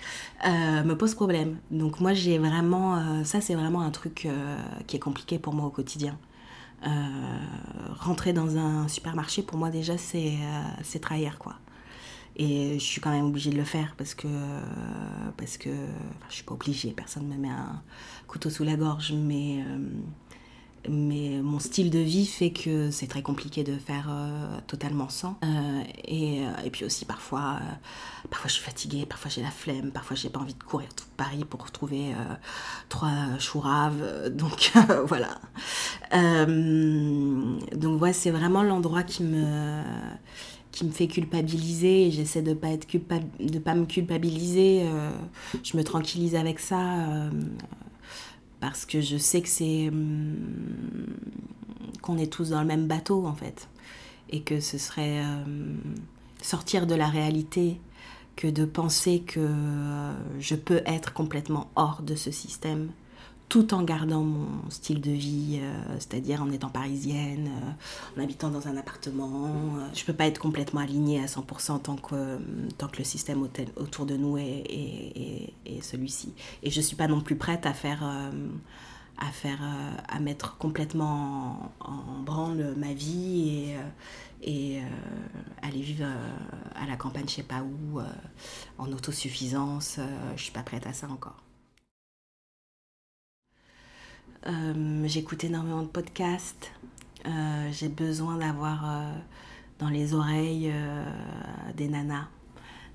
Euh, 0.46 0.84
me 0.84 0.96
pose 0.96 1.16
problème. 1.16 1.58
Donc 1.72 2.00
moi 2.00 2.14
j'ai 2.14 2.38
vraiment, 2.38 2.98
euh, 2.98 3.24
ça 3.24 3.40
c'est 3.40 3.56
vraiment 3.56 3.82
un 3.82 3.92
truc 3.92 4.26
euh, 4.26 4.58
qui 4.88 4.98
est 4.98 5.00
compliqué 5.00 5.40
pour 5.40 5.54
moi 5.54 5.66
au 5.68 5.70
quotidien. 5.70 6.18
rentrer 8.00 8.34
dans 8.34 8.58
un 8.58 8.88
supermarché 8.90 9.42
pour 9.42 9.58
moi 9.58 9.70
déjà 9.70 9.98
c'est 9.98 11.00
trahir 11.02 11.38
quoi. 11.40 11.56
Et 12.36 12.80
je 12.80 12.84
suis 12.84 13.00
quand 13.00 13.12
même 13.12 13.26
obligée 13.26 13.52
de 13.52 13.58
le 13.58 13.64
faire 13.64 13.96
parce 13.98 14.16
que 14.16 14.28
parce 15.38 15.58
que 15.58 15.70
je 16.30 16.34
suis 16.36 16.44
pas 16.44 16.54
obligée, 16.56 16.92
personne 16.92 17.28
me 17.28 17.38
met 17.38 17.50
un 17.50 17.82
couteau 18.28 18.50
sous 18.50 18.66
la 18.66 18.76
gorge, 18.76 19.14
mais 19.14 19.64
mais 20.90 21.42
mon 21.42 21.60
style 21.60 21.90
de 21.90 22.00
vie 22.00 22.26
fait 22.26 22.52
que 22.52 22.92
c'est 22.92 23.08
très 23.08 23.22
compliqué 23.22 23.64
de 23.64 23.78
faire 23.78 24.08
euh, 24.10 24.58
totalement 24.68 25.10
sans. 25.10 25.38
Euh, 25.44 25.84
et, 26.04 26.42
euh, 26.42 26.66
et, 26.66 26.70
puis 26.70 26.86
aussi 26.86 27.06
parfois, 27.06 27.60
parfois 28.30 28.50
je 28.50 28.56
suis 28.56 28.64
fatiguée, 28.64 29.06
parfois 29.06 29.32
j'ai 29.32 29.42
la 29.42 29.52
flemme, 29.52 29.92
parfois 29.92 30.16
j'ai 30.16 30.30
pas 30.30 30.40
envie 30.40 30.54
de 30.54 30.64
courir 30.64 30.94
tout 30.94 31.06
Paris 31.16 31.46
pour 31.46 31.64
retrouver 31.64 32.14
trois 32.90 33.38
chouraves. 33.40 34.30
Donc 34.34 34.72
voilà. 35.06 35.40
donc 36.12 38.02
ouais, 38.02 38.14
c'est 38.14 38.32
vraiment 38.32 38.64
l'endroit 38.64 39.04
qui 39.04 39.24
me 39.24 39.82
qui 40.72 40.86
me 40.86 40.92
fait 40.92 41.08
culpabiliser 41.08 42.10
j'essaie 42.10 42.42
de 42.42 42.56
pas 42.56 42.70
être 42.70 42.88
de 43.40 43.60
pas 43.60 43.76
me 43.76 43.86
culpabiliser 43.86 44.84
je 45.64 45.78
me 45.78 45.84
tranquillise 45.84 46.36
avec 46.36 46.60
ça 46.60 47.30
parce 48.64 48.86
que 48.86 49.02
je 49.02 49.18
sais 49.18 49.42
que 49.42 49.50
c'est 49.50 49.90
hum, 49.90 51.06
qu'on 52.02 52.18
est 52.18 52.32
tous 52.32 52.52
dans 52.52 52.62
le 52.62 52.66
même 52.66 52.88
bateau 52.88 53.28
en 53.28 53.34
fait. 53.34 53.68
Et 54.30 54.42
que 54.42 54.62
ce 54.62 54.78
serait 54.78 55.20
hum, 55.20 55.82
sortir 56.42 56.88
de 56.88 56.96
la 56.96 57.08
réalité 57.08 57.78
que 58.38 58.48
de 58.48 58.64
penser 58.64 59.20
que 59.20 59.42
euh, 59.42 60.14
je 60.40 60.56
peux 60.56 60.82
être 60.86 61.12
complètement 61.12 61.72
hors 61.76 62.02
de 62.04 62.16
ce 62.16 62.32
système 62.32 62.88
tout 63.54 63.76
en 63.76 63.84
gardant 63.84 64.24
mon 64.24 64.68
style 64.72 65.00
de 65.00 65.12
vie, 65.12 65.60
euh, 65.62 65.96
c'est-à-dire 66.00 66.42
en 66.42 66.50
étant 66.50 66.70
parisienne, 66.70 67.52
euh, 67.52 68.20
en 68.20 68.24
habitant 68.24 68.50
dans 68.50 68.68
un 68.68 68.78
appartement. 68.78 69.46
Euh, 69.78 69.88
je 69.94 70.02
ne 70.02 70.06
peux 70.08 70.14
pas 70.14 70.26
être 70.26 70.40
complètement 70.40 70.82
alignée 70.82 71.22
à 71.22 71.28
100% 71.28 71.80
tant 71.84 71.96
que, 71.98 72.40
tant 72.80 72.88
que 72.88 72.98
le 72.98 73.04
système 73.04 73.48
autour 73.76 74.08
de 74.08 74.18
nous 74.18 74.40
est, 74.40 75.54
est, 75.68 75.82
celui-ci. 75.84 76.34
Et 76.64 76.72
je 76.72 76.80
ne 76.80 76.84
suis 76.84 76.96
pas 76.96 77.08
non 77.08 77.22
plus 77.22 77.36
prête 77.36 77.68
à 77.68 77.76
faire, 77.76 78.04
à 79.20 79.32
faire, 79.32 79.60
à 80.08 80.20
mettre 80.20 80.58
complètement 80.58 81.72
en, 81.80 82.24
branle 82.24 82.74
ma 82.76 82.94
vie 82.94 83.76
et, 84.42 84.82
aller 85.62 85.82
vivre 85.82 86.08
à 86.74 86.88
la 86.88 86.96
campagne, 86.96 87.26
je 87.28 87.36
sais 87.36 87.44
pas 87.44 87.62
où, 87.62 88.00
en 88.80 88.92
autosuffisance. 88.92 89.98
euh, 90.00 90.34
je 90.38 90.42
suis 90.42 90.52
pas 90.52 90.64
prête 90.64 90.88
à 90.88 90.94
ça 90.94 91.08
encore. 91.08 91.44
Euh, 94.48 95.04
J'écoute 95.08 95.44
énormément 95.44 95.84
de 95.84 95.88
podcasts. 95.88 96.72
Euh, 97.26 97.70
J'ai 97.72 97.88
besoin 97.88 98.38
d'avoir 98.38 98.84
euh, 98.86 99.12
dans 99.80 99.90
les 99.90 100.14
oreilles 100.14 100.72
des 101.76 101.88
nanas, 101.88 102.28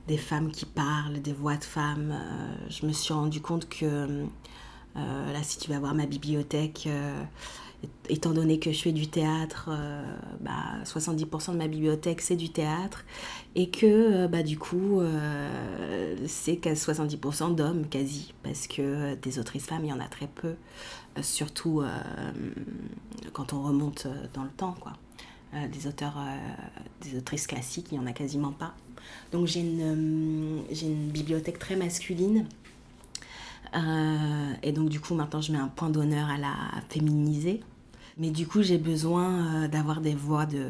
des 0.07 0.19
femmes 0.19 0.51
qui 0.51 0.67
parlent, 0.67 1.21
des 1.21 1.33
voix 1.33 1.57
de 1.57 1.65
femmes. 1.65 2.15
Je 2.69 2.87
me 2.87 2.93
suis 2.93 3.15
rendu 3.15 3.41
compte 3.41 3.69
que 3.69 4.27
là, 4.95 5.43
si 5.43 5.59
tu 5.59 5.71
vas 5.71 5.79
voir 5.79 5.95
ma 5.95 6.07
bibliothèque, 6.07 6.89
étant 8.09 8.33
donné 8.33 8.59
que 8.59 8.73
je 8.73 8.81
fais 8.81 8.93
du 8.93 9.07
théâtre, 9.07 9.69
euh, 9.71 10.03
bah, 10.41 10.83
70% 10.85 11.53
de 11.53 11.59
ma 11.59 11.69
bibliothèque 11.69 12.21
c'est 12.21 12.37
du 12.37 12.51
théâtre 12.51 13.05
et 13.55 13.71
que 13.71 14.27
bah, 14.27 14.43
du 14.43 14.59
coup 14.59 15.01
euh, 15.01 16.17
c'est 16.27 16.57
qu'à 16.57 16.75
70% 16.75 17.55
d'hommes 17.55 17.87
quasi 17.87 18.35
parce 18.43 18.67
que 18.67 19.15
des 19.17 19.39
autrices 19.39 19.67
femmes 19.67 19.85
il 19.85 19.91
y 19.91 19.93
en 19.93 20.01
a 20.01 20.09
très 20.09 20.27
peu, 20.27 20.55
surtout 21.23 21.81
euh, 21.81 21.89
quand 23.33 23.53
on 23.53 23.63
remonte 23.63 24.07
euh, 24.07 24.27
dans 24.35 24.45
le 24.45 24.51
temps 24.51 24.77
quoi. 24.81 24.93
Euh, 25.55 25.67
des 25.69 25.87
auteurs, 25.87 26.19
des 27.01 27.17
autrices 27.17 27.47
classiques, 27.47 27.89
il 27.91 27.99
n'y 27.99 28.05
en 28.05 28.07
a 28.07 28.13
quasiment 28.13 28.53
pas. 28.53 28.75
Donc 29.33 29.47
j'ai 29.47 29.61
une, 29.61 30.63
une 30.71 31.09
bibliothèque 31.09 31.59
très 31.59 31.75
masculine. 31.75 32.47
Et 34.63 34.73
donc 34.73 34.91
du 34.91 35.01
coup 35.01 35.15
maintenant 35.15 35.41
je 35.41 35.53
mets 35.53 35.59
un 35.59 35.69
point 35.69 35.89
d'honneur 35.89 36.29
à 36.29 36.37
la 36.37 36.55
féminiser. 36.91 37.61
Mais 38.19 38.31
du 38.31 38.47
coup 38.47 38.63
j'ai 38.63 38.77
besoin 38.77 39.69
d'avoir 39.69 40.03
des 40.03 40.15
voix 40.15 40.45
de 40.45 40.67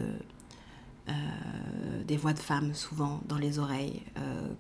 des 2.07 2.17
voix 2.17 2.33
de 2.33 2.39
femmes 2.39 2.75
souvent 2.75 3.21
dans 3.29 3.39
les 3.39 3.59
oreilles, 3.59 4.03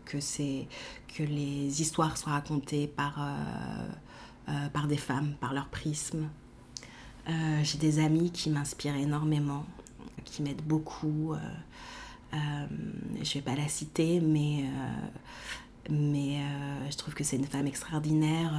que 0.04 0.18
que 0.18 1.22
les 1.22 1.80
histoires 1.80 2.16
soient 2.16 2.32
racontées 2.32 2.88
par 2.88 3.20
euh, 4.48 4.68
par 4.70 4.86
des 4.86 4.96
femmes, 4.96 5.34
par 5.40 5.52
leur 5.52 5.66
prisme. 5.66 6.28
Euh, 7.28 7.60
j'ai 7.62 7.76
des 7.76 7.98
amis 7.98 8.30
qui 8.30 8.48
m'inspirent 8.48 8.96
énormément, 8.96 9.66
qui 10.24 10.42
m'aident 10.42 10.64
beaucoup. 10.66 11.34
euh, 11.34 12.66
je 13.22 13.34
vais 13.34 13.42
pas 13.42 13.54
la 13.54 13.68
citer, 13.68 14.20
mais 14.20 14.64
mais 15.90 16.40
je 16.90 16.96
trouve 16.96 17.14
que 17.14 17.24
c'est 17.24 17.36
une 17.36 17.46
femme 17.46 17.66
extraordinaire, 17.66 18.52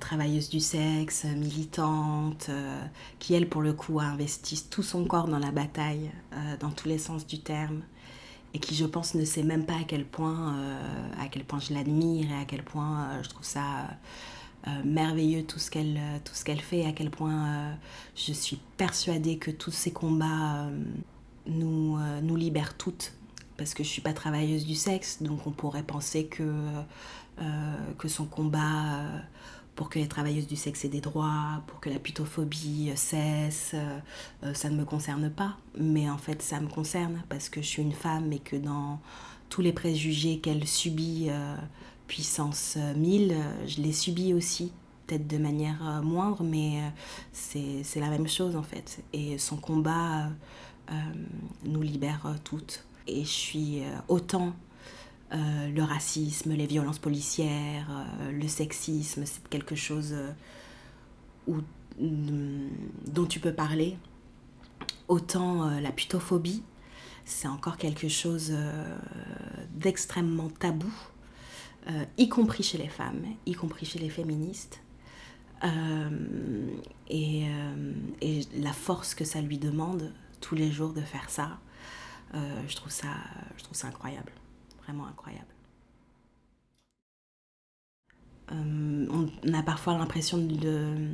travailleuse 0.00 0.48
du 0.48 0.58
sexe, 0.58 1.24
militante, 1.24 2.50
qui 3.20 3.34
elle 3.34 3.48
pour 3.48 3.62
le 3.62 3.72
coup 3.72 4.00
a 4.00 4.04
investi 4.04 4.64
tout 4.68 4.82
son 4.82 5.04
corps 5.04 5.28
dans 5.28 5.38
la 5.38 5.52
bataille, 5.52 6.10
dans 6.58 6.70
tous 6.70 6.88
les 6.88 6.98
sens 6.98 7.26
du 7.26 7.38
terme, 7.40 7.82
et 8.54 8.60
qui 8.60 8.74
je 8.76 8.86
pense 8.86 9.14
ne 9.14 9.24
sait 9.24 9.42
même 9.42 9.66
pas 9.66 9.74
à 9.74 9.84
quel 9.86 10.04
point, 10.04 10.56
euh, 10.56 11.08
à 11.18 11.26
quel 11.28 11.44
point 11.44 11.58
je 11.58 11.74
l'admire 11.74 12.30
et 12.30 12.40
à 12.40 12.44
quel 12.44 12.62
point 12.62 13.02
euh, 13.02 13.22
je 13.22 13.28
trouve 13.28 13.44
ça 13.44 13.88
euh, 14.68 14.70
merveilleux 14.84 15.42
tout 15.42 15.58
ce 15.58 15.70
qu'elle 15.70 16.00
tout 16.24 16.34
ce 16.34 16.44
qu'elle 16.44 16.60
fait, 16.60 16.86
à 16.86 16.92
quel 16.92 17.10
point 17.10 17.76
je 18.16 18.32
suis 18.32 18.58
persuadée 18.76 19.36
que 19.36 19.50
tous 19.50 19.72
ces 19.72 19.92
combats 19.92 20.68
nous, 21.46 21.98
nous 22.22 22.36
libèrent 22.36 22.76
toutes. 22.76 23.12
Parce 23.56 23.74
que 23.74 23.84
je 23.84 23.88
suis 23.88 24.02
pas 24.02 24.12
travailleuse 24.12 24.64
du 24.64 24.74
sexe, 24.74 25.22
donc 25.22 25.46
on 25.46 25.50
pourrait 25.50 25.84
penser 25.84 26.26
que, 26.26 26.50
que 27.98 28.08
son 28.08 28.24
combat 28.24 29.02
pour 29.74 29.90
que 29.90 29.98
les 29.98 30.08
travailleuses 30.08 30.46
du 30.46 30.56
sexe 30.56 30.84
aient 30.84 30.88
des 30.88 31.00
droits, 31.00 31.62
pour 31.66 31.80
que 31.80 31.90
la 31.90 31.98
putophobie 31.98 32.90
euh, 32.90 32.96
cesse, 32.96 33.72
euh, 33.74 33.98
euh, 34.44 34.54
ça 34.54 34.70
ne 34.70 34.76
me 34.76 34.84
concerne 34.84 35.30
pas. 35.30 35.56
Mais 35.78 36.08
en 36.08 36.18
fait, 36.18 36.42
ça 36.42 36.60
me 36.60 36.68
concerne 36.68 37.22
parce 37.28 37.48
que 37.48 37.60
je 37.60 37.66
suis 37.66 37.82
une 37.82 37.92
femme 37.92 38.32
et 38.32 38.38
que 38.38 38.56
dans 38.56 39.00
tous 39.48 39.62
les 39.62 39.72
préjugés 39.72 40.38
qu'elle 40.38 40.66
subit, 40.66 41.30
puissance 42.06 42.74
euh, 42.76 42.94
1000, 42.94 43.32
euh, 43.32 43.66
je 43.66 43.80
les 43.80 43.92
subis 43.92 44.34
aussi. 44.34 44.72
Peut-être 45.06 45.26
de 45.26 45.36
manière 45.36 46.00
moindre, 46.02 46.42
mais 46.42 46.80
c'est 47.30 48.00
la 48.00 48.08
même 48.08 48.26
chose 48.26 48.56
en 48.56 48.62
fait. 48.62 49.02
Et 49.12 49.36
son 49.36 49.58
combat 49.58 50.30
nous 51.62 51.82
libère 51.82 52.26
toutes. 52.42 52.86
Et 53.06 53.22
je 53.22 53.28
suis 53.28 53.82
autant 54.08 54.54
euh, 55.32 55.68
le 55.70 55.82
racisme, 55.82 56.52
les 56.52 56.66
violences 56.66 56.98
policières, 56.98 57.88
euh, 57.90 58.30
le 58.30 58.46
sexisme, 58.46 59.24
c'est 59.24 59.48
quelque 59.48 59.74
chose 59.74 60.14
euh, 61.48 61.60
mm, 61.98 62.68
dont 63.08 63.24
tu 63.24 63.40
peux 63.40 63.52
parler. 63.52 63.96
Autant 65.08 65.68
la 65.80 65.92
putophobie, 65.92 66.62
c'est 67.26 67.48
encore 67.48 67.76
quelque 67.76 68.08
chose 68.08 68.54
d'extrêmement 69.74 70.48
tabou, 70.48 70.90
y 72.16 72.30
compris 72.30 72.62
chez 72.62 72.78
les 72.78 72.88
femmes, 72.88 73.22
y 73.44 73.52
compris 73.52 73.84
chez 73.84 73.98
les 73.98 74.08
féministes. 74.08 74.80
Et, 77.10 77.44
la 78.56 78.72
force 78.72 79.14
que 79.14 79.26
ça 79.26 79.42
lui 79.42 79.58
demande 79.58 80.10
tous 80.40 80.54
les 80.54 80.72
jours 80.72 80.94
de 80.94 81.02
faire 81.02 81.28
ça, 81.28 81.58
je, 82.32 82.76
trouve 82.76 82.90
ça 82.90 83.12
je 83.58 83.62
trouve 83.62 83.76
ça 83.76 83.88
incroyable, 83.88 84.32
vraiment 84.84 85.06
incroyable. 85.06 85.46
Euh, 88.52 89.06
on 89.10 89.54
a 89.54 89.62
parfois 89.62 89.96
l'impression 89.96 90.38
de, 90.38 91.08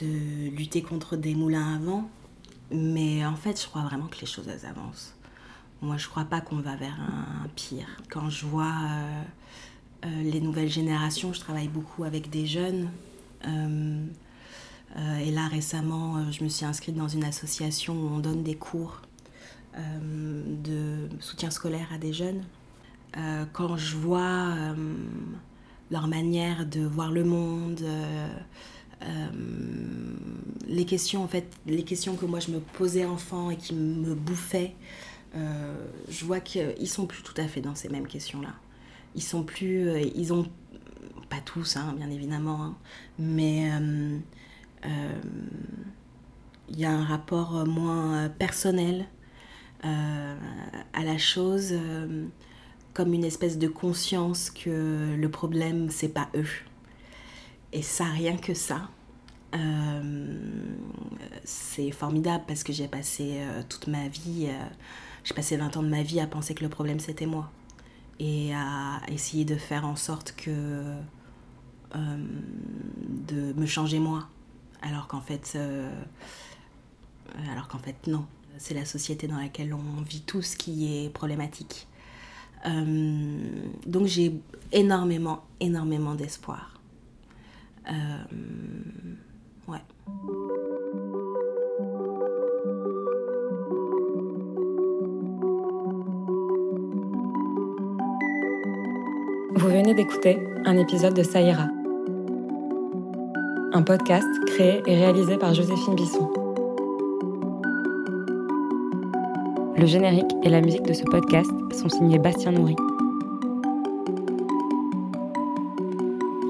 de 0.00 0.48
lutter 0.50 0.82
contre 0.82 1.16
des 1.16 1.34
moulins 1.34 1.74
à 1.74 1.78
vent, 1.78 2.08
mais 2.70 3.24
en 3.26 3.36
fait, 3.36 3.60
je 3.60 3.66
crois 3.66 3.82
vraiment 3.82 4.06
que 4.06 4.20
les 4.20 4.26
choses 4.26 4.48
avancent. 4.64 5.14
Moi, 5.82 5.98
je 5.98 6.08
crois 6.08 6.24
pas 6.24 6.40
qu'on 6.40 6.60
va 6.60 6.76
vers 6.76 6.98
un 6.98 7.46
pire. 7.56 7.88
Quand 8.08 8.30
je 8.30 8.46
vois 8.46 8.72
euh, 8.72 9.22
euh, 10.06 10.22
les 10.22 10.40
nouvelles 10.40 10.70
générations, 10.70 11.32
je 11.34 11.40
travaille 11.40 11.68
beaucoup 11.68 12.04
avec 12.04 12.30
des 12.30 12.46
jeunes. 12.46 12.88
Et 14.96 15.30
là, 15.30 15.48
récemment, 15.48 16.30
je 16.30 16.44
me 16.44 16.48
suis 16.48 16.64
inscrite 16.64 16.94
dans 16.94 17.08
une 17.08 17.24
association 17.24 17.94
où 17.94 18.06
on 18.06 18.20
donne 18.20 18.42
des 18.42 18.54
cours 18.54 19.02
de 19.76 21.08
soutien 21.20 21.50
scolaire 21.50 21.88
à 21.92 21.98
des 21.98 22.12
jeunes. 22.12 22.42
Euh, 23.16 23.44
quand 23.52 23.76
je 23.76 23.96
vois 23.96 24.54
euh, 24.56 24.74
leur 25.90 26.08
manière 26.08 26.66
de 26.66 26.80
voir 26.80 27.12
le 27.12 27.24
monde, 27.24 27.80
euh, 27.82 28.28
euh, 29.02 29.28
les 30.66 30.84
questions 30.84 31.22
en 31.22 31.28
fait, 31.28 31.46
les 31.66 31.84
questions 31.84 32.16
que 32.16 32.26
moi 32.26 32.40
je 32.40 32.50
me 32.50 32.58
posais 32.58 33.04
enfant 33.04 33.50
et 33.50 33.56
qui 33.56 33.74
me 33.74 34.14
bouffaient, 34.14 34.74
euh, 35.36 35.74
je 36.08 36.24
vois 36.24 36.40
qu'ils 36.40 36.88
sont 36.88 37.06
plus 37.06 37.22
tout 37.22 37.34
à 37.36 37.46
fait 37.46 37.60
dans 37.60 37.74
ces 37.74 37.88
mêmes 37.88 38.06
questions-là. 38.06 38.54
Ils 39.14 39.22
sont 39.22 39.44
plus, 39.44 39.88
euh, 39.88 40.00
ils 40.14 40.32
ont 40.32 40.46
pas 41.28 41.40
tous, 41.44 41.76
hein, 41.76 41.94
bien 41.96 42.10
évidemment, 42.10 42.62
hein, 42.62 42.76
mais 43.18 43.70
euh, 43.72 44.18
euh, 44.86 45.20
il 46.68 46.78
y 46.78 46.84
a 46.84 46.90
un 46.90 47.04
rapport 47.04 47.56
euh, 47.58 47.64
moins 47.64 48.24
euh, 48.24 48.28
personnel 48.28 49.06
euh, 49.84 50.36
à 50.94 51.04
la 51.04 51.18
chose, 51.18 51.70
euh, 51.72 52.26
comme 52.94 53.12
une 53.12 53.24
espèce 53.24 53.58
de 53.58 53.68
conscience 53.68 54.50
que 54.50 55.14
le 55.14 55.28
problème 55.28 55.90
c'est 55.90 56.08
pas 56.08 56.28
eux. 56.34 56.48
Et 57.72 57.82
ça, 57.82 58.04
rien 58.04 58.36
que 58.36 58.54
ça, 58.54 58.88
euh, 59.54 60.38
c'est 61.44 61.90
formidable 61.90 62.44
parce 62.46 62.62
que 62.62 62.72
j'ai 62.72 62.88
passé 62.88 63.40
toute 63.68 63.88
ma 63.88 64.08
vie, 64.08 64.48
j'ai 65.24 65.34
passé 65.34 65.56
20 65.56 65.76
ans 65.76 65.82
de 65.82 65.88
ma 65.88 66.02
vie 66.02 66.20
à 66.20 66.26
penser 66.26 66.54
que 66.54 66.62
le 66.62 66.70
problème 66.70 67.00
c'était 67.00 67.26
moi. 67.26 67.50
Et 68.20 68.54
à 68.54 69.00
essayer 69.08 69.44
de 69.44 69.56
faire 69.56 69.84
en 69.84 69.96
sorte 69.96 70.34
que 70.36 70.94
de 71.94 73.52
me 73.54 73.66
changer 73.66 73.98
moi. 73.98 74.28
Alors 74.82 75.08
qu'en 75.08 75.20
fait 75.20 75.58
alors 77.50 77.66
qu'en 77.68 77.78
fait 77.78 78.06
non 78.06 78.24
c'est 78.58 78.74
la 78.74 78.84
société 78.84 79.26
dans 79.26 79.38
laquelle 79.38 79.74
on 79.74 80.02
vit 80.02 80.22
tous 80.22 80.54
qui 80.54 81.04
est 81.04 81.10
problématique. 81.10 81.86
Euh, 82.66 83.36
donc 83.86 84.06
j'ai 84.06 84.32
énormément 84.72 85.42
énormément 85.60 86.14
d'espoir. 86.14 86.80
Euh, 87.90 88.24
ouais. 89.68 89.78
Vous 99.56 99.68
venez 99.68 99.94
d'écouter 99.94 100.38
un 100.64 100.78
épisode 100.78 101.14
de 101.14 101.22
Saïra, 101.22 101.68
un 103.72 103.82
podcast 103.82 104.26
créé 104.46 104.82
et 104.86 104.96
réalisé 104.96 105.36
par 105.36 105.52
Joséphine 105.52 105.94
Bisson. 105.94 106.43
Le 109.76 109.86
générique 109.86 110.30
et 110.44 110.48
la 110.48 110.60
musique 110.60 110.84
de 110.84 110.92
ce 110.92 111.02
podcast 111.02 111.50
sont 111.72 111.88
signés 111.88 112.20
Bastien 112.20 112.52
Nourri. 112.52 112.76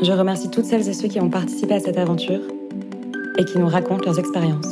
Je 0.03 0.12
remercie 0.12 0.51
toutes 0.51 0.66
celles 0.66 0.87
et 0.87 0.93
ceux 0.93 1.09
qui 1.09 1.20
ont 1.20 1.31
participé 1.31 1.72
à 1.75 1.81
cette 1.81 1.97
aventure 1.97 2.41
et 3.39 3.45
qui 3.47 3.59
nous 3.59 3.66
racontent 3.66 4.05
leurs 4.05 4.18
expériences. 4.18 4.68